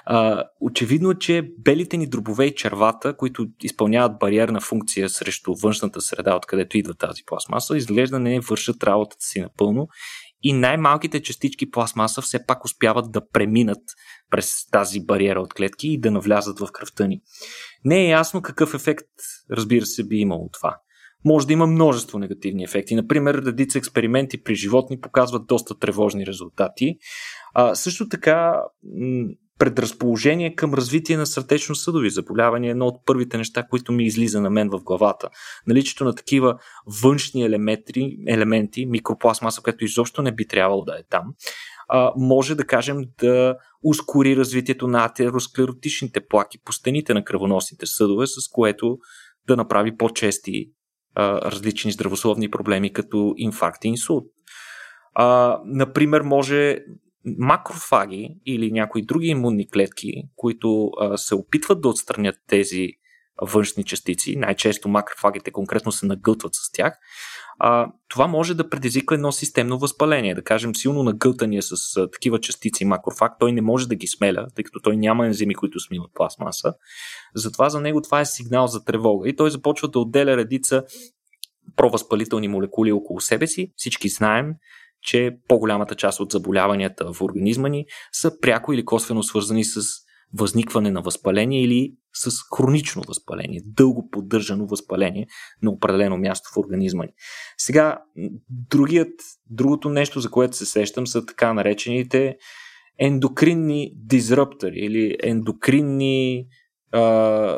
А, 0.04 0.44
очевидно 0.60 1.10
е, 1.10 1.14
че 1.14 1.50
белите 1.58 1.96
ни 1.96 2.06
дробове 2.06 2.44
и 2.44 2.54
червата, 2.54 3.16
които 3.16 3.46
изпълняват 3.62 4.18
бариерна 4.18 4.60
функция 4.60 5.08
срещу 5.08 5.54
външната 5.62 6.00
среда, 6.00 6.36
откъдето 6.36 6.78
идва 6.78 6.94
тази 6.94 7.22
пластмаса, 7.26 7.76
изглежда 7.76 8.18
не 8.18 8.40
вършат 8.40 8.84
работата 8.84 9.24
си 9.24 9.40
напълно 9.40 9.88
и 10.42 10.52
най-малките 10.52 11.22
частички 11.22 11.70
пластмаса 11.70 12.22
все 12.22 12.46
пак 12.46 12.64
успяват 12.64 13.12
да 13.12 13.28
преминат 13.28 13.82
през 14.30 14.66
тази 14.70 15.00
бариера 15.00 15.40
от 15.40 15.54
клетки 15.54 15.88
и 15.88 16.00
да 16.00 16.10
навлязат 16.10 16.58
в 16.58 16.68
кръвта 16.72 17.06
ни. 17.06 17.20
Не 17.84 18.04
е 18.04 18.08
ясно 18.08 18.42
какъв 18.42 18.74
ефект, 18.74 19.08
разбира 19.50 19.86
се, 19.86 20.06
би 20.06 20.16
имало 20.16 20.48
това 20.52 20.76
може 21.24 21.46
да 21.46 21.52
има 21.52 21.66
множество 21.66 22.18
негативни 22.18 22.64
ефекти. 22.64 22.94
Например, 22.94 23.34
редица 23.34 23.78
експерименти 23.78 24.42
при 24.42 24.54
животни 24.54 25.00
показват 25.00 25.46
доста 25.46 25.78
тревожни 25.78 26.26
резултати. 26.26 26.96
А, 27.54 27.74
също 27.74 28.08
така, 28.08 28.62
предразположение 29.58 30.54
към 30.54 30.74
развитие 30.74 31.16
на 31.16 31.26
сърдечно-съдови 31.26 32.10
заболявания 32.10 32.68
е 32.68 32.70
едно 32.70 32.86
от 32.86 33.06
първите 33.06 33.38
неща, 33.38 33.66
които 33.70 33.92
ми 33.92 34.04
излиза 34.04 34.40
на 34.40 34.50
мен 34.50 34.70
в 34.70 34.82
главата. 34.82 35.28
Наличието 35.66 36.04
на 36.04 36.14
такива 36.14 36.58
външни 37.02 37.42
елементи, 37.44 38.16
елементи 38.28 38.86
микропластмаса, 38.86 39.62
което 39.62 39.84
изобщо 39.84 40.22
не 40.22 40.34
би 40.34 40.46
трябвало 40.46 40.84
да 40.84 40.92
е 40.92 41.02
там, 41.10 41.24
а, 41.88 42.12
може 42.16 42.54
да 42.54 42.66
кажем 42.66 43.04
да 43.20 43.56
ускори 43.82 44.36
развитието 44.36 44.88
на 44.88 45.04
атеросклеротичните 45.04 46.26
плаки 46.26 46.58
по 46.64 46.72
стените 46.72 47.14
на 47.14 47.24
кръвоносните 47.24 47.86
съдове, 47.86 48.26
с 48.26 48.48
което 48.52 48.98
да 49.46 49.56
направи 49.56 49.96
по-чести 49.96 50.70
различни 51.16 51.92
здравословни 51.92 52.50
проблеми, 52.50 52.92
като 52.92 53.34
инфаркт 53.36 53.84
и 53.84 53.88
инсулт. 53.88 54.24
А, 55.14 55.58
например, 55.64 56.20
може 56.20 56.78
макрофаги 57.38 58.36
или 58.46 58.72
някои 58.72 59.06
други 59.06 59.26
имунни 59.26 59.70
клетки, 59.70 60.12
които 60.36 60.90
а, 61.00 61.16
се 61.16 61.34
опитват 61.34 61.80
да 61.80 61.88
отстранят 61.88 62.36
тези 62.46 62.88
външни 63.42 63.84
частици, 63.84 64.36
най-често 64.36 64.88
макрофагите 64.88 65.50
конкретно 65.50 65.92
се 65.92 66.06
нагълтват 66.06 66.54
с 66.54 66.72
тях, 66.72 66.98
а, 67.58 67.92
това 68.08 68.26
може 68.26 68.54
да 68.54 68.68
предизвика 68.68 69.14
едно 69.14 69.32
системно 69.32 69.78
възпаление. 69.78 70.34
Да 70.34 70.44
кажем, 70.44 70.74
силно 70.74 71.02
нагълтания 71.02 71.62
с 71.62 71.96
а, 71.96 72.10
такива 72.10 72.40
частици 72.40 72.84
макрофаг, 72.84 73.32
той 73.40 73.52
не 73.52 73.60
може 73.60 73.88
да 73.88 73.94
ги 73.94 74.06
смеля, 74.06 74.46
тъй 74.54 74.64
като 74.64 74.80
той 74.80 74.96
няма 74.96 75.26
ензими, 75.26 75.54
които 75.54 75.80
смиват 75.80 76.10
пластмаса. 76.14 76.74
Затова 77.34 77.68
за 77.68 77.80
него 77.80 78.02
това 78.02 78.20
е 78.20 78.26
сигнал 78.26 78.66
за 78.66 78.84
тревога. 78.84 79.28
И 79.28 79.36
той 79.36 79.50
започва 79.50 79.88
да 79.88 79.98
отделя 79.98 80.36
редица 80.36 80.84
провъзпалителни 81.76 82.48
молекули 82.48 82.92
около 82.92 83.20
себе 83.20 83.46
си. 83.46 83.72
Всички 83.76 84.08
знаем, 84.08 84.54
че 85.02 85.36
по-голямата 85.48 85.94
част 85.94 86.20
от 86.20 86.32
заболяванията 86.32 87.12
в 87.12 87.22
организма 87.22 87.68
ни 87.68 87.86
са 88.12 88.40
пряко 88.40 88.72
или 88.72 88.84
косвено 88.84 89.22
свързани 89.22 89.64
с 89.64 90.05
възникване 90.34 90.90
на 90.90 91.02
възпаление 91.02 91.62
или 91.62 91.94
с 92.14 92.30
хронично 92.56 93.02
възпаление, 93.08 93.60
дълго 93.64 94.10
поддържано 94.10 94.66
възпаление 94.66 95.26
на 95.62 95.70
определено 95.70 96.16
място 96.16 96.50
в 96.54 96.56
организма 96.56 97.04
ни. 97.04 97.12
Сега, 97.58 97.98
другият, 98.48 99.12
другото 99.50 99.88
нещо, 99.88 100.20
за 100.20 100.30
което 100.30 100.56
се 100.56 100.66
сещам, 100.66 101.06
са 101.06 101.26
така 101.26 101.52
наречените 101.52 102.36
ендокринни 102.98 103.92
дизруптори 103.94 104.76
или 104.76 105.16
ендокринни 105.22 106.46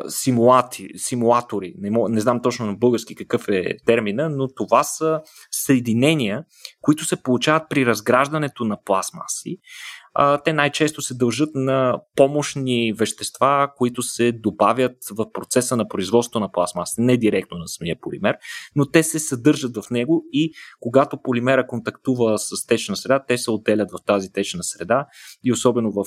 симулати, 0.07 0.89
симулатори. 0.97 1.73
Не, 1.77 1.89
не 2.09 2.21
знам 2.21 2.41
точно 2.41 2.65
на 2.65 2.73
български 2.73 3.15
какъв 3.15 3.47
е 3.47 3.77
термина, 3.85 4.29
но 4.29 4.47
това 4.47 4.83
са 4.83 5.21
съединения, 5.51 6.43
които 6.81 7.05
се 7.05 7.23
получават 7.23 7.63
при 7.69 7.85
разграждането 7.85 8.65
на 8.65 8.77
пластмаси, 8.85 9.57
а, 9.57 9.98
те 10.43 10.53
най-често 10.53 11.01
се 11.01 11.13
дължат 11.13 11.49
на 11.55 12.01
помощни 12.15 12.93
вещества, 12.93 13.71
които 13.77 14.01
се 14.01 14.31
добавят 14.31 14.97
в 15.11 15.31
процеса 15.33 15.75
на 15.75 15.87
производство 15.87 16.39
на 16.39 16.51
пластмаса, 16.51 17.01
не 17.01 17.17
директно 17.17 17.57
на 17.57 17.67
самия 17.67 17.95
полимер, 18.01 18.37
но 18.75 18.85
те 18.85 19.03
се 19.03 19.19
съдържат 19.19 19.77
в 19.77 19.89
него 19.91 20.23
и 20.31 20.51
когато 20.79 21.21
полимера 21.21 21.67
контактува 21.67 22.37
с 22.37 22.65
течна 22.65 22.95
среда, 22.95 23.23
те 23.27 23.37
се 23.37 23.51
отделят 23.51 23.91
в 23.91 24.05
тази 24.05 24.31
течна 24.31 24.63
среда 24.63 25.05
и 25.43 25.51
особено, 25.51 25.91
в, 25.91 26.03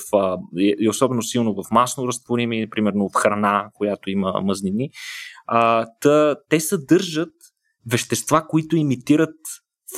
и 0.57 0.89
особено 0.89 1.21
силно 1.21 1.53
в 1.53 1.71
масно 1.71 2.07
разтворими, 2.07 2.69
примерно 2.69 3.09
в 3.09 3.15
храна, 3.15 3.69
която 3.73 4.09
има 4.09 4.41
мъзнини. 4.41 4.89
А, 5.47 5.87
та, 6.01 6.35
те 6.49 6.59
съдържат 6.59 7.33
вещества, 7.91 8.47
които 8.47 8.75
имитират 8.75 9.35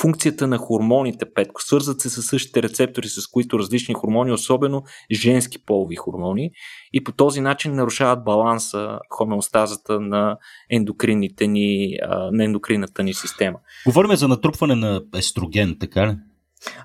функцията 0.02 0.48
на 0.48 0.58
хормоните, 0.58 1.26
Петко, 1.34 1.62
свързват 1.62 2.02
се 2.02 2.10
с 2.10 2.22
същите 2.22 2.64
рецептори, 2.64 3.08
с 3.08 3.28
които 3.28 3.60
различни 3.60 3.94
хормони, 3.94 4.32
особено 4.32 4.84
женски 5.12 5.66
полови 5.66 5.96
хормони, 5.96 6.52
и 6.94 7.04
по 7.04 7.12
този 7.12 7.42
начин 7.42 7.76
нарушават 7.76 8.24
баланса, 8.24 9.00
хомеостазата 9.10 10.00
на 10.00 10.38
ендокринните 10.70 11.48
ни, 11.48 11.98
на 12.32 12.44
ендокринната 12.44 13.04
ни 13.04 13.14
система. 13.14 13.60
Говорим 13.86 14.16
за 14.16 14.28
натрупване 14.28 14.76
на 14.76 15.02
естроген, 15.18 15.78
така 15.80 16.08
ли? 16.08 16.18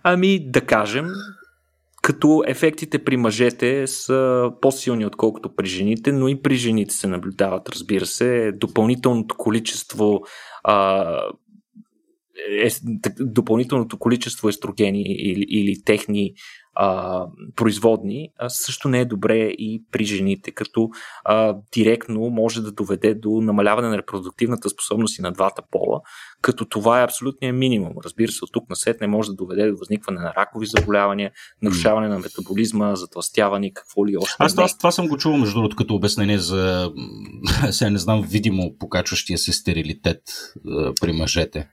Ами, 0.02 0.50
да 0.50 0.60
кажем, 0.60 1.06
като 2.02 2.42
ефектите 2.46 3.04
при 3.04 3.16
мъжете 3.16 3.86
са 3.86 4.50
по-силни, 4.60 5.06
отколкото 5.06 5.54
при 5.56 5.66
жените, 5.66 6.12
но 6.12 6.28
и 6.28 6.42
при 6.42 6.54
жените 6.54 6.94
се 6.94 7.06
наблюдават, 7.06 7.68
разбира 7.68 8.06
се, 8.06 8.52
допълнителното 8.52 9.34
количество 9.38 10.20
а, 10.64 11.04
е, 12.48 12.68
допълнителното 13.20 13.98
количество 13.98 14.48
естрогени 14.48 15.02
или, 15.02 15.46
или 15.48 15.82
техни 15.84 16.34
а, 16.74 17.26
производни 17.56 18.28
а, 18.38 18.48
също 18.48 18.88
не 18.88 19.00
е 19.00 19.04
добре 19.04 19.36
и 19.36 19.84
при 19.92 20.04
жените, 20.04 20.50
като 20.50 20.88
а, 21.24 21.56
директно 21.74 22.20
може 22.20 22.62
да 22.62 22.72
доведе 22.72 23.14
до 23.14 23.30
намаляване 23.30 23.88
на 23.88 23.98
репродуктивната 23.98 24.70
способност 24.70 25.18
и 25.18 25.22
на 25.22 25.32
двата 25.32 25.62
пола, 25.70 26.00
като 26.42 26.64
това 26.64 27.00
е 27.00 27.04
абсолютният 27.04 27.56
минимум. 27.56 27.92
Разбира 28.04 28.32
се, 28.32 28.44
от 28.44 28.52
тук 28.52 28.70
на 28.70 28.76
след 28.76 29.00
не 29.00 29.06
може 29.06 29.28
да 29.28 29.34
доведе 29.34 29.70
до 29.70 29.76
възникване 29.76 30.20
на 30.20 30.34
ракови 30.36 30.66
заболявания, 30.66 31.30
нарушаване 31.62 32.08
на 32.08 32.18
метаболизма, 32.18 32.94
затластяване, 32.94 33.72
какво 33.74 34.06
ли 34.06 34.16
още. 34.16 34.36
Аз 34.38 34.54
това, 34.54 34.68
това 34.78 34.90
съм 34.90 35.08
го 35.08 35.18
чувал, 35.18 35.38
между 35.38 35.54
другото, 35.54 35.76
като 35.76 35.94
обяснение 35.94 36.38
за, 36.38 36.92
сега 37.70 37.90
не 37.90 37.98
знам, 37.98 38.22
видимо 38.22 38.76
покачващия 38.78 39.38
се 39.38 39.52
стерилитет 39.52 40.22
при 41.00 41.12
мъжете. 41.12 41.68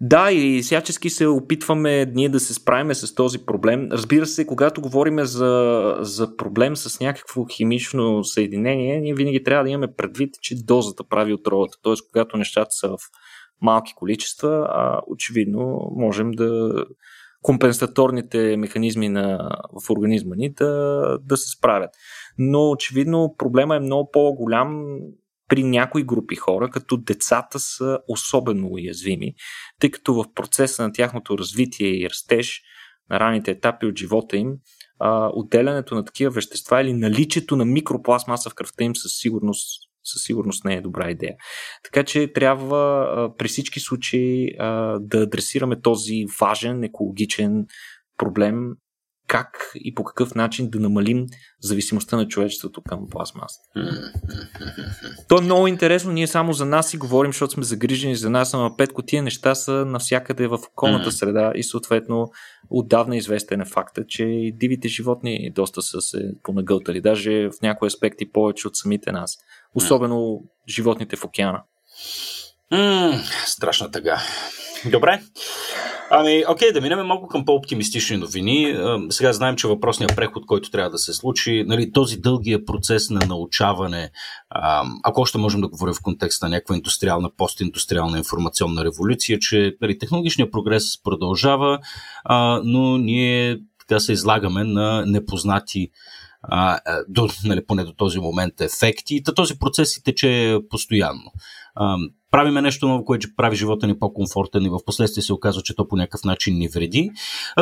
Да, 0.00 0.32
и 0.32 0.62
всячески 0.62 1.10
се 1.10 1.26
опитваме 1.26 2.06
ние 2.14 2.28
да 2.28 2.40
се 2.40 2.54
справим 2.54 2.94
с 2.94 3.14
този 3.14 3.38
проблем. 3.38 3.88
Разбира 3.92 4.26
се, 4.26 4.46
когато 4.46 4.80
говорим 4.80 5.24
за, 5.24 5.96
за 6.00 6.36
проблем 6.36 6.76
с 6.76 7.00
някакво 7.00 7.44
химично 7.44 8.24
съединение, 8.24 9.00
ние 9.00 9.14
винаги 9.14 9.42
трябва 9.42 9.64
да 9.64 9.70
имаме 9.70 9.94
предвид, 9.96 10.34
че 10.42 10.64
дозата 10.64 11.04
прави 11.04 11.32
отровата. 11.32 11.76
Т.е. 11.82 11.94
когато 12.10 12.36
нещата 12.36 12.68
са 12.70 12.88
в 12.88 12.98
малки 13.60 13.92
количества, 13.96 14.66
а, 14.70 15.00
очевидно 15.06 15.92
можем 15.96 16.30
да 16.30 16.72
компенсаторните 17.42 18.56
механизми 18.56 19.08
на, 19.08 19.50
в 19.86 19.90
организма 19.90 20.34
ни 20.36 20.52
да, 20.52 21.18
да 21.22 21.36
се 21.36 21.50
справят. 21.56 21.90
Но 22.38 22.70
очевидно 22.70 23.34
проблема 23.38 23.76
е 23.76 23.80
много 23.80 24.10
по-голям 24.12 24.98
при 25.52 25.62
някои 25.64 26.04
групи 26.04 26.36
хора, 26.36 26.70
като 26.70 26.96
децата 26.96 27.60
са 27.60 27.98
особено 28.08 28.68
уязвими, 28.70 29.34
тъй 29.80 29.90
като 29.90 30.14
в 30.14 30.24
процеса 30.34 30.82
на 30.82 30.92
тяхното 30.92 31.38
развитие 31.38 31.88
и 31.88 32.10
растеж 32.10 32.62
на 33.10 33.20
ранните 33.20 33.50
етапи 33.50 33.86
от 33.86 33.98
живота 33.98 34.36
им, 34.36 34.54
отделянето 35.32 35.94
на 35.94 36.04
такива 36.04 36.30
вещества 36.30 36.82
или 36.82 36.92
наличието 36.92 37.56
на 37.56 37.64
микропластмаса 37.64 38.50
в 38.50 38.54
кръвта 38.54 38.84
им 38.84 38.96
със 38.96 39.12
сигурност 39.12 39.68
със 40.04 40.22
сигурност 40.22 40.64
не 40.64 40.74
е 40.74 40.80
добра 40.80 41.10
идея. 41.10 41.34
Така 41.84 42.04
че 42.04 42.32
трябва 42.32 43.06
а, 43.08 43.36
при 43.36 43.48
всички 43.48 43.80
случаи 43.80 44.48
а, 44.58 44.98
да 45.00 45.18
адресираме 45.18 45.80
този 45.80 46.26
важен 46.40 46.84
екологичен 46.84 47.66
проблем 48.18 48.70
как 49.26 49.72
и 49.74 49.94
по 49.94 50.04
какъв 50.04 50.34
начин 50.34 50.70
да 50.70 50.80
намалим 50.80 51.26
зависимостта 51.60 52.16
на 52.16 52.28
човечеството 52.28 52.82
към 52.82 53.06
пластмаса. 53.10 53.60
То 55.28 55.38
е 55.38 55.40
много 55.40 55.66
интересно. 55.66 56.12
Ние 56.12 56.26
само 56.26 56.52
за 56.52 56.64
нас 56.64 56.90
си 56.90 56.96
говорим, 56.96 57.32
защото 57.32 57.52
сме 57.52 57.64
загрижени 57.64 58.16
за 58.16 58.30
нас, 58.30 58.54
ама 58.54 58.76
петко 58.76 59.02
тия 59.02 59.22
неща 59.22 59.54
са 59.54 59.72
навсякъде 59.72 60.46
в 60.46 60.58
околната 60.72 61.12
среда 61.12 61.52
и 61.54 61.62
съответно 61.62 62.30
отдавна 62.70 63.16
известен 63.16 63.60
е 63.60 63.64
факта, 63.64 64.06
че 64.08 64.24
и 64.24 64.52
дивите 64.52 64.88
животни 64.88 65.50
доста 65.54 65.82
са 65.82 66.00
се 66.00 66.32
понагълтали. 66.42 67.00
Даже 67.00 67.48
в 67.48 67.62
някои 67.62 67.86
аспекти 67.86 68.30
повече 68.32 68.68
от 68.68 68.76
самите 68.76 69.12
нас. 69.12 69.38
Особено 69.74 70.40
животните 70.68 71.16
в 71.16 71.24
океана. 71.24 71.62
М- 72.70 73.22
страшна 73.46 73.90
тъга. 73.90 74.20
Добре. 74.90 75.22
Ами, 76.14 76.44
окей, 76.48 76.72
да 76.72 76.80
минем 76.80 77.06
малко 77.06 77.28
към 77.28 77.44
по-оптимистични 77.44 78.16
новини. 78.16 78.76
Сега 79.10 79.32
знаем, 79.32 79.56
че 79.56 79.68
въпросният 79.68 80.16
преход, 80.16 80.46
който 80.46 80.70
трябва 80.70 80.90
да 80.90 80.98
се 80.98 81.12
случи, 81.12 81.64
нали, 81.66 81.92
този 81.92 82.16
дългия 82.16 82.64
процес 82.64 83.10
на 83.10 83.20
научаване, 83.26 84.10
ако 85.04 85.20
още 85.20 85.38
можем 85.38 85.60
да 85.60 85.68
говорим 85.68 85.94
в 85.94 86.02
контекста 86.02 86.46
на 86.46 86.50
някаква 86.50 86.76
индустриална, 86.76 87.30
постиндустриална 87.36 88.18
информационна 88.18 88.84
революция, 88.84 89.38
че 89.38 89.76
нали, 89.80 89.98
технологичният 89.98 90.52
прогрес 90.52 91.02
продължава, 91.02 91.78
но 92.64 92.98
ние 92.98 93.58
така 93.78 94.00
се 94.00 94.12
излагаме 94.12 94.64
на 94.64 95.06
непознати 95.06 95.90
а, 96.42 96.80
до, 97.08 97.28
нали, 97.44 97.66
поне 97.66 97.84
до 97.84 97.92
този 97.92 98.18
момент 98.18 98.60
ефекти. 98.60 99.14
И 99.14 99.22
този 99.22 99.58
процес 99.58 99.92
си 99.92 100.02
тече 100.02 100.58
постоянно. 100.70 101.32
А, 101.74 101.96
правиме 102.30 102.62
нещо 102.62 102.88
ново, 102.88 103.04
което 103.04 103.28
прави 103.36 103.56
живота 103.56 103.86
ни 103.86 103.98
по-комфортен 103.98 104.64
и 104.64 104.68
в 104.68 104.78
последствие 104.86 105.22
се 105.22 105.32
оказва, 105.32 105.62
че 105.62 105.76
то 105.76 105.88
по 105.88 105.96
някакъв 105.96 106.24
начин 106.24 106.58
ни 106.58 106.68
вреди. 106.68 107.10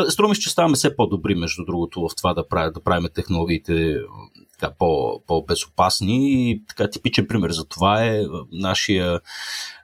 Струми, 0.09 0.37
че 0.37 0.51
ставаме 0.51 0.75
все 0.75 0.97
по-добри, 0.97 1.35
между 1.35 1.65
другото, 1.65 2.09
в 2.09 2.17
това 2.17 2.35
да, 2.35 2.49
правим, 2.49 2.73
да 2.73 2.81
правим 2.81 3.09
технологиите 3.15 3.97
така, 4.61 4.75
по, 4.79 5.23
по-безопасни. 5.27 6.51
И 6.51 6.65
така 6.69 6.91
типичен 6.91 7.27
пример 7.27 7.51
за 7.51 7.65
това 7.65 8.05
е 8.05 8.23
нашия 8.53 9.21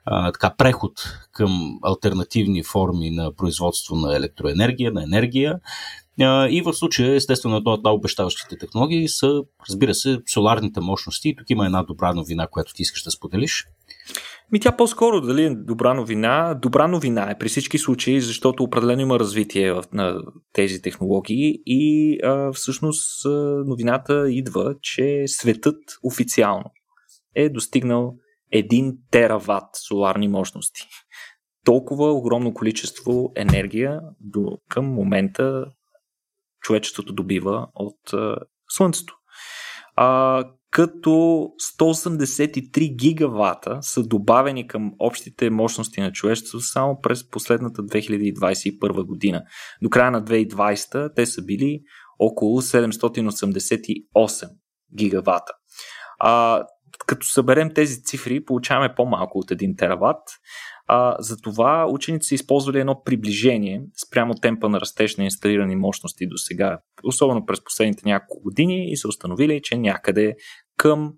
а, 0.05 0.31
така, 0.31 0.53
преход 0.57 0.91
към 1.31 1.79
альтернативни 1.81 2.63
форми 2.63 3.11
на 3.11 3.35
производство 3.35 3.95
на 3.95 4.15
електроенергия, 4.15 4.91
на 4.91 5.03
енергия. 5.03 5.59
И 6.49 6.61
в 6.65 6.73
случая, 6.73 7.15
естествено, 7.15 7.57
една 7.57 7.71
от 7.71 7.81
обещаващите 7.85 8.57
технологии 8.57 9.09
са, 9.09 9.43
разбира 9.69 9.93
се, 9.93 10.19
соларните 10.33 10.79
мощности. 10.79 11.35
Тук 11.37 11.49
има 11.49 11.65
една 11.65 11.83
добра 11.83 12.13
новина, 12.13 12.47
която 12.47 12.73
ти 12.73 12.81
искаш 12.81 13.03
да 13.03 13.11
споделиш. 13.11 13.65
Ми 14.51 14.59
тя 14.59 14.77
по-скоро 14.77 15.21
дали 15.21 15.43
е 15.43 15.55
добра 15.55 15.93
новина. 15.93 16.59
Добра 16.61 16.87
новина 16.87 17.31
е 17.31 17.37
при 17.37 17.49
всички 17.49 17.77
случаи, 17.77 18.21
защото 18.21 18.63
определено 18.63 19.01
има 19.01 19.19
развитие 19.19 19.73
в, 19.73 19.83
на 19.93 20.21
тези 20.53 20.81
технологии 20.81 21.59
и 21.65 22.17
а, 22.23 22.51
всъщност 22.53 23.25
новината 23.65 24.31
идва, 24.31 24.75
че 24.81 25.23
светът 25.27 25.77
официално 26.03 26.65
е 27.35 27.49
достигнал 27.49 28.13
1 28.53 28.95
тераватт 29.11 29.69
соларни 29.87 30.27
мощности. 30.27 30.81
Толкова 31.65 32.11
огромно 32.11 32.53
количество 32.53 33.31
енергия 33.35 33.99
до 34.19 34.57
към 34.69 34.85
момента 34.85 35.65
човечеството 36.67 37.13
добива 37.13 37.67
от 37.75 38.13
а, 38.13 38.35
Слънцето. 38.69 39.13
А, 39.95 40.43
като 40.71 41.09
183 41.79 42.95
гигавата 42.95 43.77
са 43.81 44.03
добавени 44.03 44.67
към 44.67 44.91
общите 44.99 45.49
мощности 45.49 46.01
на 46.01 46.11
човечеството 46.11 46.65
само 46.65 47.01
през 47.01 47.29
последната 47.29 47.81
2021 47.81 49.05
година. 49.05 49.43
До 49.81 49.89
края 49.89 50.11
на 50.11 50.23
2020 50.23 51.15
те 51.15 51.25
са 51.25 51.41
били 51.41 51.81
около 52.19 52.61
788 52.61 54.49
гигавата. 54.97 55.53
А, 56.19 56.63
като 57.07 57.27
съберем 57.27 57.73
тези 57.73 58.03
цифри, 58.03 58.45
получаваме 58.45 58.95
по-малко 58.95 59.39
от 59.39 59.49
1 59.49 59.77
тераватт. 59.77 60.23
А, 60.87 61.15
затова 61.19 61.87
учените 61.89 62.25
са 62.25 62.35
използвали 62.35 62.79
едно 62.79 63.01
приближение 63.03 63.81
спрямо 64.07 64.35
темпа 64.35 64.69
на 64.69 64.81
растеж 64.81 65.17
на 65.17 65.23
инсталирани 65.23 65.75
мощности 65.75 66.27
до 66.27 66.37
сега, 66.37 66.79
особено 67.03 67.45
през 67.45 67.63
последните 67.63 68.01
няколко 68.05 68.43
години 68.43 68.91
и 68.91 68.97
са 68.97 69.07
установили, 69.07 69.61
че 69.63 69.77
някъде 69.77 70.35
към 70.77 71.13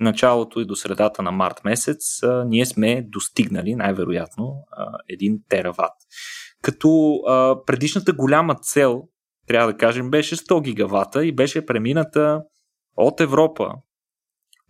началото 0.00 0.60
и 0.60 0.66
до 0.66 0.76
средата 0.76 1.22
на 1.22 1.30
март 1.30 1.64
месец 1.64 2.22
а, 2.22 2.44
ние 2.44 2.66
сме 2.66 3.02
достигнали 3.02 3.74
най-вероятно 3.74 4.54
а, 4.70 4.86
1 5.10 5.38
тераватт. 5.48 5.96
Като 6.62 7.14
а, 7.26 7.56
предишната 7.66 8.12
голяма 8.12 8.54
цел, 8.54 9.02
трябва 9.46 9.72
да 9.72 9.78
кажем, 9.78 10.10
беше 10.10 10.36
100 10.36 10.62
гигавата 10.62 11.26
и 11.26 11.32
беше 11.32 11.66
премината 11.66 12.42
от 12.96 13.20
Европа 13.20 13.72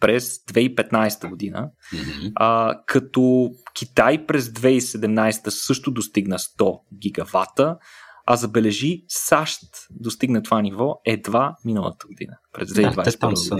през 0.03 0.39
2015 0.39 1.29
година, 1.29 1.71
mm-hmm. 1.95 2.33
а, 2.35 2.75
като 2.87 3.51
Китай 3.75 4.27
през 4.27 4.49
2017 4.49 5.49
също 5.49 5.91
достигна 5.91 6.39
100 6.39 6.81
гигавата, 7.03 7.77
а 8.27 8.37
забележи 8.37 9.05
САЩ 9.09 9.61
достигна 9.91 10.43
това 10.43 10.63
ниво 10.63 10.95
едва 11.05 11.57
миналата 11.65 12.07
година, 12.07 12.33
през 12.53 12.69
2020 12.69 12.95
да, 12.95 13.03
те 13.03 13.19
там 13.19 13.37
са, 13.37 13.57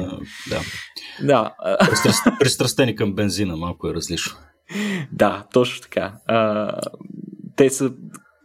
да. 0.51 0.61
да. 1.23 1.55
Пристрастени 2.41 2.97
към 2.97 3.15
бензина, 3.15 3.57
малко 3.57 3.89
е 3.89 3.95
различно. 3.95 4.37
Да, 5.13 5.47
точно 5.53 5.83
така. 5.83 6.15
А, 6.27 6.73
те 7.57 7.71
са 7.71 7.93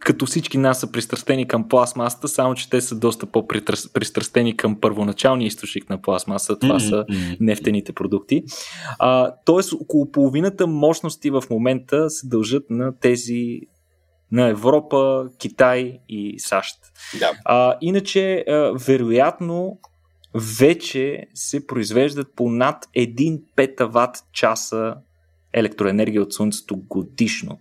като 0.08 0.26
всички 0.26 0.58
нас 0.58 0.80
са 0.80 0.92
пристрастени 0.92 1.48
към 1.48 1.68
пластмасата, 1.70 2.28
само 2.28 2.56
че 2.56 2.70
те 2.70 2.82
са 2.82 2.96
доста 2.96 3.26
по-пристрастени 3.26 4.58
към 4.58 4.80
първоначалния 4.82 5.48
източник 5.48 5.90
на 5.90 6.02
пластмаса. 6.02 6.60
Това 6.60 6.76
mm-hmm. 6.76 6.90
са 6.90 7.06
нефтените 7.40 7.94
продукти. 7.94 8.44
А, 9.00 9.34
тоест, 9.46 9.74
около 9.74 10.12
половината 10.12 10.68
мощности 10.68 11.30
в 11.30 11.44
момента 11.50 12.10
се 12.10 12.28
дължат 12.28 12.70
на 12.70 13.00
тези 13.00 13.60
на 14.32 14.48
Европа, 14.48 15.30
Китай 15.40 16.00
и 16.10 16.36
САЩ. 16.40 16.76
Да. 17.20 17.32
А, 17.46 17.78
иначе, 17.82 18.46
а, 18.48 18.72
вероятно, 18.88 19.80
вече 20.60 21.26
се 21.34 21.68
произвеждат 21.68 22.28
по 22.36 22.50
над 22.50 22.86
1 22.98 23.42
петаватт 23.56 24.18
часа 24.34 24.96
електроенергия 25.54 26.22
от 26.22 26.34
Слънцето 26.34 26.78
годишно 26.78 27.60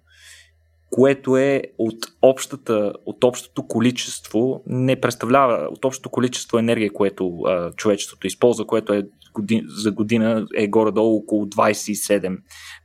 което 0.96 1.36
е 1.36 1.62
от, 1.78 1.98
общата, 2.22 2.92
от 3.06 3.24
общото 3.24 3.66
количество, 3.66 4.62
не 4.66 5.00
представлява 5.00 5.68
от 5.70 5.84
общото 5.84 6.10
количество 6.10 6.58
енергия, 6.58 6.92
което 6.92 7.38
а, 7.40 7.72
човечеството 7.72 8.26
използва, 8.26 8.66
което 8.66 8.92
е 8.92 9.02
годин, 9.34 9.64
за 9.68 9.92
година 9.92 10.46
е 10.56 10.68
горе-долу 10.68 11.16
около 11.16 11.46
27 11.46 12.38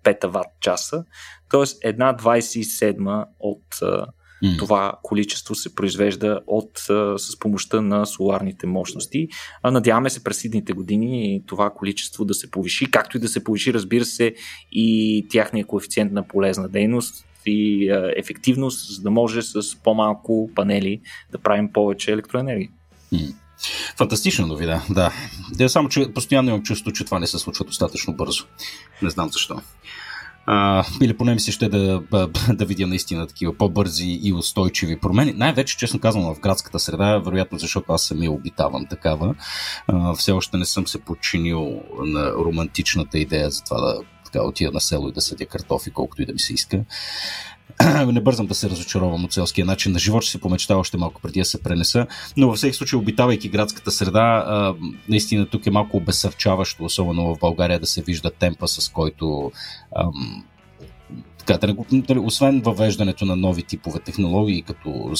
петаватт 0.03 0.47
часа. 0.61 1.03
Тоест 1.51 1.79
една 1.83 2.15
27 2.15 3.25
от 3.39 3.63
а, 3.81 4.05
Mm. 4.43 4.57
Това 4.57 4.93
количество 5.03 5.55
се 5.55 5.75
произвежда 5.75 6.39
от, 6.47 6.89
а, 6.89 7.17
с 7.17 7.39
помощта 7.39 7.81
на 7.81 8.05
соларните 8.05 8.67
мощности. 8.67 9.27
А 9.63 9.71
надяваме 9.71 10.09
се 10.09 10.23
през 10.23 10.37
следните 10.37 10.73
години 10.73 11.43
това 11.47 11.69
количество 11.69 12.25
да 12.25 12.33
се 12.33 12.51
повиши, 12.51 12.91
както 12.91 13.17
и 13.17 13.19
да 13.19 13.27
се 13.27 13.43
повиши, 13.43 13.73
разбира 13.73 14.05
се, 14.05 14.33
и 14.71 15.27
тяхния 15.29 15.65
коефициент 15.65 16.11
на 16.11 16.27
полезна 16.27 16.69
дейност, 16.69 17.25
и 17.45 17.89
а, 17.89 18.13
ефективност, 18.17 18.95
за 18.95 19.01
да 19.01 19.11
може 19.11 19.41
с 19.41 19.75
по-малко 19.83 20.49
панели 20.55 21.01
да 21.31 21.37
правим 21.37 21.73
повече 21.73 22.11
електроенергия. 22.11 22.69
Фантастична 23.97 24.47
новина, 24.47 24.81
да. 24.89 25.13
Да, 25.53 25.69
само, 25.69 25.89
че 25.89 26.13
постоянно 26.13 26.49
имам 26.49 26.63
чувство, 26.63 26.91
че 26.91 27.05
това 27.05 27.19
не 27.19 27.27
се 27.27 27.39
случва 27.39 27.65
достатъчно 27.65 28.13
бързо. 28.13 28.45
Не 29.01 29.09
знам 29.09 29.29
защо. 29.29 29.61
А, 30.45 30.85
или 31.01 31.17
поне 31.17 31.33
ми 31.33 31.39
се 31.39 31.51
ще 31.51 31.69
да, 31.69 32.01
да, 32.53 32.65
видя 32.65 32.87
наистина 32.87 33.27
такива 33.27 33.53
по-бързи 33.53 34.19
и 34.23 34.33
устойчиви 34.33 34.99
промени. 34.99 35.33
Най-вече, 35.33 35.77
честно 35.77 35.99
казвам, 35.99 36.35
в 36.35 36.39
градската 36.39 36.79
среда, 36.79 37.17
вероятно 37.17 37.59
защото 37.59 37.93
аз 37.93 38.03
самия 38.03 38.31
обитавам 38.31 38.85
такава. 38.85 39.35
А, 39.87 40.13
все 40.13 40.31
още 40.31 40.57
не 40.57 40.65
съм 40.65 40.87
се 40.87 41.01
подчинил 41.01 41.81
на 42.05 42.31
романтичната 42.31 43.19
идея 43.19 43.51
за 43.51 43.63
това 43.63 43.81
да 43.81 43.99
така 44.31 44.45
отида 44.45 44.71
на 44.71 44.81
село 44.81 45.09
и 45.09 45.11
да 45.11 45.21
съдя 45.21 45.45
картофи, 45.45 45.91
колкото 45.91 46.21
и 46.21 46.25
да 46.25 46.33
ми 46.33 46.39
се 46.39 46.53
иска. 46.53 46.83
не 48.07 48.21
бързам 48.21 48.47
да 48.47 48.55
се 48.55 48.69
разочаровам 48.69 49.25
от 49.25 49.33
селския 49.33 49.65
начин 49.65 49.91
на 49.91 49.99
живот, 49.99 50.23
ще 50.23 50.31
се 50.31 50.41
помечта 50.41 50.77
още 50.77 50.97
малко 50.97 51.21
преди 51.21 51.39
да 51.39 51.45
се 51.45 51.63
пренеса, 51.63 52.07
но 52.37 52.47
във 52.47 52.57
всеки 52.57 52.77
случай, 52.77 52.99
обитавайки 52.99 53.49
градската 53.49 53.91
среда, 53.91 54.73
наистина 55.09 55.45
тук 55.45 55.65
е 55.65 55.71
малко 55.71 55.97
обесърчаващо, 55.97 56.83
особено 56.83 57.35
в 57.35 57.39
България, 57.39 57.79
да 57.79 57.87
се 57.87 58.01
вижда 58.01 58.31
темпа, 58.31 58.67
с 58.67 58.89
който 58.89 59.51
така, 61.45 61.57
да 61.57 61.67
не, 61.67 62.03
нали, 62.09 62.19
освен 62.19 62.61
въвеждането 62.61 63.25
на 63.25 63.35
нови 63.35 63.63
типове 63.63 63.99
технологии, 63.99 64.61
като 64.61 65.13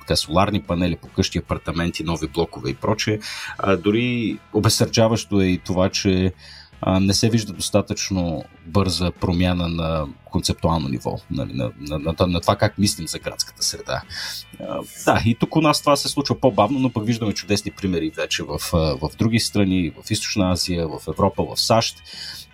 така, 0.00 0.16
соларни 0.16 0.62
панели 0.62 0.96
по 0.96 1.08
къщи, 1.08 1.38
апартаменти, 1.38 2.04
нови 2.04 2.26
блокове 2.26 2.70
и 2.70 2.74
прочее, 2.74 3.18
дори 3.78 4.38
обесърчаващо 4.52 5.40
е 5.40 5.46
и 5.46 5.58
това, 5.58 5.88
че 5.88 6.32
не 7.00 7.14
се 7.14 7.30
вижда 7.30 7.52
достатъчно 7.52 8.44
бърза 8.66 9.10
промяна 9.10 9.68
на 9.68 10.06
концептуално 10.24 10.88
ниво, 10.88 11.18
нали, 11.30 11.52
на, 11.52 11.70
на, 11.80 11.98
на, 11.98 12.26
на 12.26 12.40
това 12.40 12.56
как 12.56 12.78
мислим 12.78 13.08
за 13.08 13.18
градската 13.18 13.62
среда. 13.62 14.02
Да, 15.04 15.22
и 15.26 15.34
тук 15.34 15.56
у 15.56 15.60
нас 15.60 15.80
това 15.80 15.96
се 15.96 16.08
случва 16.08 16.40
по-бавно, 16.40 16.78
но 16.78 16.90
пък 16.90 17.06
виждаме 17.06 17.32
чудесни 17.32 17.70
примери 17.70 18.10
вече 18.16 18.42
в, 18.42 18.58
в 18.72 19.10
други 19.18 19.40
страни, 19.40 19.90
в 19.90 20.10
Източна 20.10 20.50
Азия, 20.50 20.88
в 20.88 21.00
Европа, 21.08 21.44
в 21.44 21.60
САЩ, 21.60 22.02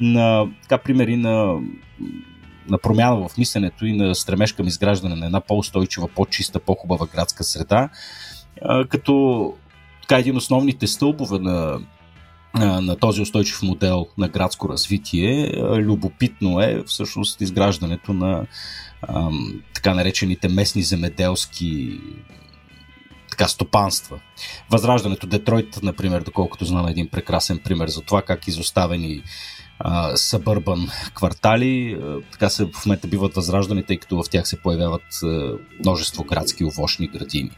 на 0.01 0.47
така, 0.63 0.79
примери 0.79 1.17
на 1.17 1.61
на 2.69 2.79
промяна 2.79 3.29
в 3.29 3.39
мисленето 3.39 3.87
и 3.87 3.93
на 3.93 4.15
стремеж 4.15 4.53
към 4.53 4.67
изграждане 4.67 5.17
на 5.17 5.27
една 5.27 5.41
по-устойчива, 5.41 6.09
по-чиста, 6.09 6.61
по-хубава 6.61 7.07
градска 7.07 7.45
среда, 7.45 7.89
като 8.89 9.55
така 10.03 10.19
един 10.19 10.37
основните 10.37 10.87
стълбове 10.87 11.39
на, 11.39 11.81
на 12.55 12.97
този 12.97 13.23
устойчив 13.23 13.63
модел 13.63 14.07
на 14.19 14.29
градско 14.29 14.69
развитие, 14.69 15.53
любопитно 15.61 16.61
е 16.61 16.83
всъщност 16.87 17.41
изграждането 17.41 18.13
на 18.13 18.47
така 19.75 19.95
наречените 19.95 20.49
местни 20.49 20.83
земеделски 20.83 22.01
така, 23.31 23.49
стопанства. 23.49 24.21
Възраждането 24.71 25.27
Детройт, 25.27 25.81
например, 25.83 26.23
доколкото 26.23 26.65
знам 26.65 26.89
един 26.89 27.09
прекрасен 27.09 27.59
пример 27.59 27.89
за 27.89 28.01
това 28.01 28.23
как 28.23 28.49
изоставени 28.49 29.23
събърбан 30.15 30.89
квартали. 31.15 31.99
Така 32.33 32.49
се 32.49 32.65
в 32.65 32.87
момента 32.87 33.09
биват 33.09 33.35
възраждани, 33.35 33.83
тъй 33.83 33.97
като 33.97 34.23
в 34.23 34.31
тях 34.31 34.49
се 34.49 34.63
появяват 34.63 35.03
множество 35.81 36.25
градски 36.25 36.65
овощни 36.65 37.07
градини. 37.07 37.51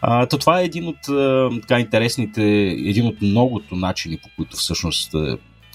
А, 0.00 0.26
то 0.26 0.38
това 0.38 0.60
е 0.60 0.64
един 0.64 0.88
от 0.88 0.98
така 1.60 1.80
интересните, 1.80 2.42
един 2.68 3.06
от 3.06 3.22
многото 3.22 3.76
начини, 3.76 4.18
по 4.18 4.28
които 4.36 4.56
всъщност 4.56 5.14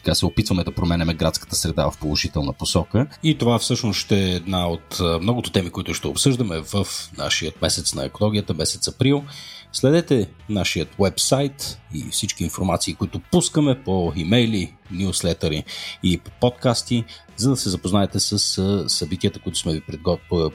така 0.03 0.15
се 0.15 0.25
опитваме 0.25 0.63
да 0.63 0.71
променяме 0.71 1.13
градската 1.13 1.55
среда 1.55 1.91
в 1.91 1.97
положителна 1.97 2.53
посока. 2.53 3.07
И 3.23 3.37
това 3.37 3.59
всъщност 3.59 3.99
ще 3.99 4.19
е 4.19 4.35
една 4.35 4.67
от 4.67 4.99
многото 5.21 5.51
теми, 5.51 5.69
които 5.69 5.93
ще 5.93 6.07
обсъждаме 6.07 6.59
в 6.59 6.87
нашия 7.17 7.51
месец 7.61 7.95
на 7.95 8.05
екологията, 8.05 8.53
месец 8.53 8.87
април. 8.87 9.23
Следете 9.73 10.29
нашият 10.49 10.89
вебсайт 10.99 11.79
и 11.93 12.05
всички 12.11 12.43
информации, 12.43 12.93
които 12.93 13.21
пускаме 13.31 13.83
по 13.83 14.13
имейли, 14.15 14.73
нюслетъри 14.91 15.63
и 16.03 16.17
по 16.17 16.31
подкасти, 16.41 17.03
за 17.37 17.49
да 17.49 17.57
се 17.57 17.69
запознаете 17.69 18.19
с 18.19 18.39
събитията, 18.87 19.39
които 19.39 19.59
сме 19.59 19.73
ви 19.73 19.81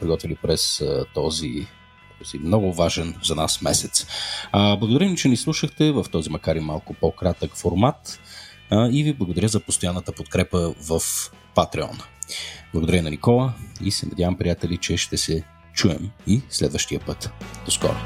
приготвили 0.00 0.36
през 0.42 0.82
този 1.14 1.66
този 2.18 2.38
много 2.38 2.72
важен 2.72 3.14
за 3.24 3.34
нас 3.34 3.62
месец. 3.62 4.06
Благодарим, 4.52 5.16
че 5.16 5.28
ни 5.28 5.36
слушахте 5.36 5.92
в 5.92 6.06
този 6.12 6.30
макар 6.30 6.56
и 6.56 6.60
малко 6.60 6.94
по-кратък 6.94 7.56
формат 7.56 8.20
и 8.72 9.04
ви 9.04 9.12
благодаря 9.12 9.48
за 9.48 9.60
постоянната 9.60 10.12
подкрепа 10.12 10.74
в 10.80 11.00
Patreon. 11.56 12.02
Благодаря 12.72 13.02
на 13.02 13.10
Никола 13.10 13.52
и 13.84 13.90
се 13.90 14.06
надявам, 14.06 14.38
приятели, 14.38 14.76
че 14.76 14.96
ще 14.96 15.16
се 15.16 15.42
чуем 15.74 16.10
и 16.26 16.40
следващия 16.50 17.00
път. 17.00 17.30
До 17.64 17.70
скоро! 17.70 17.96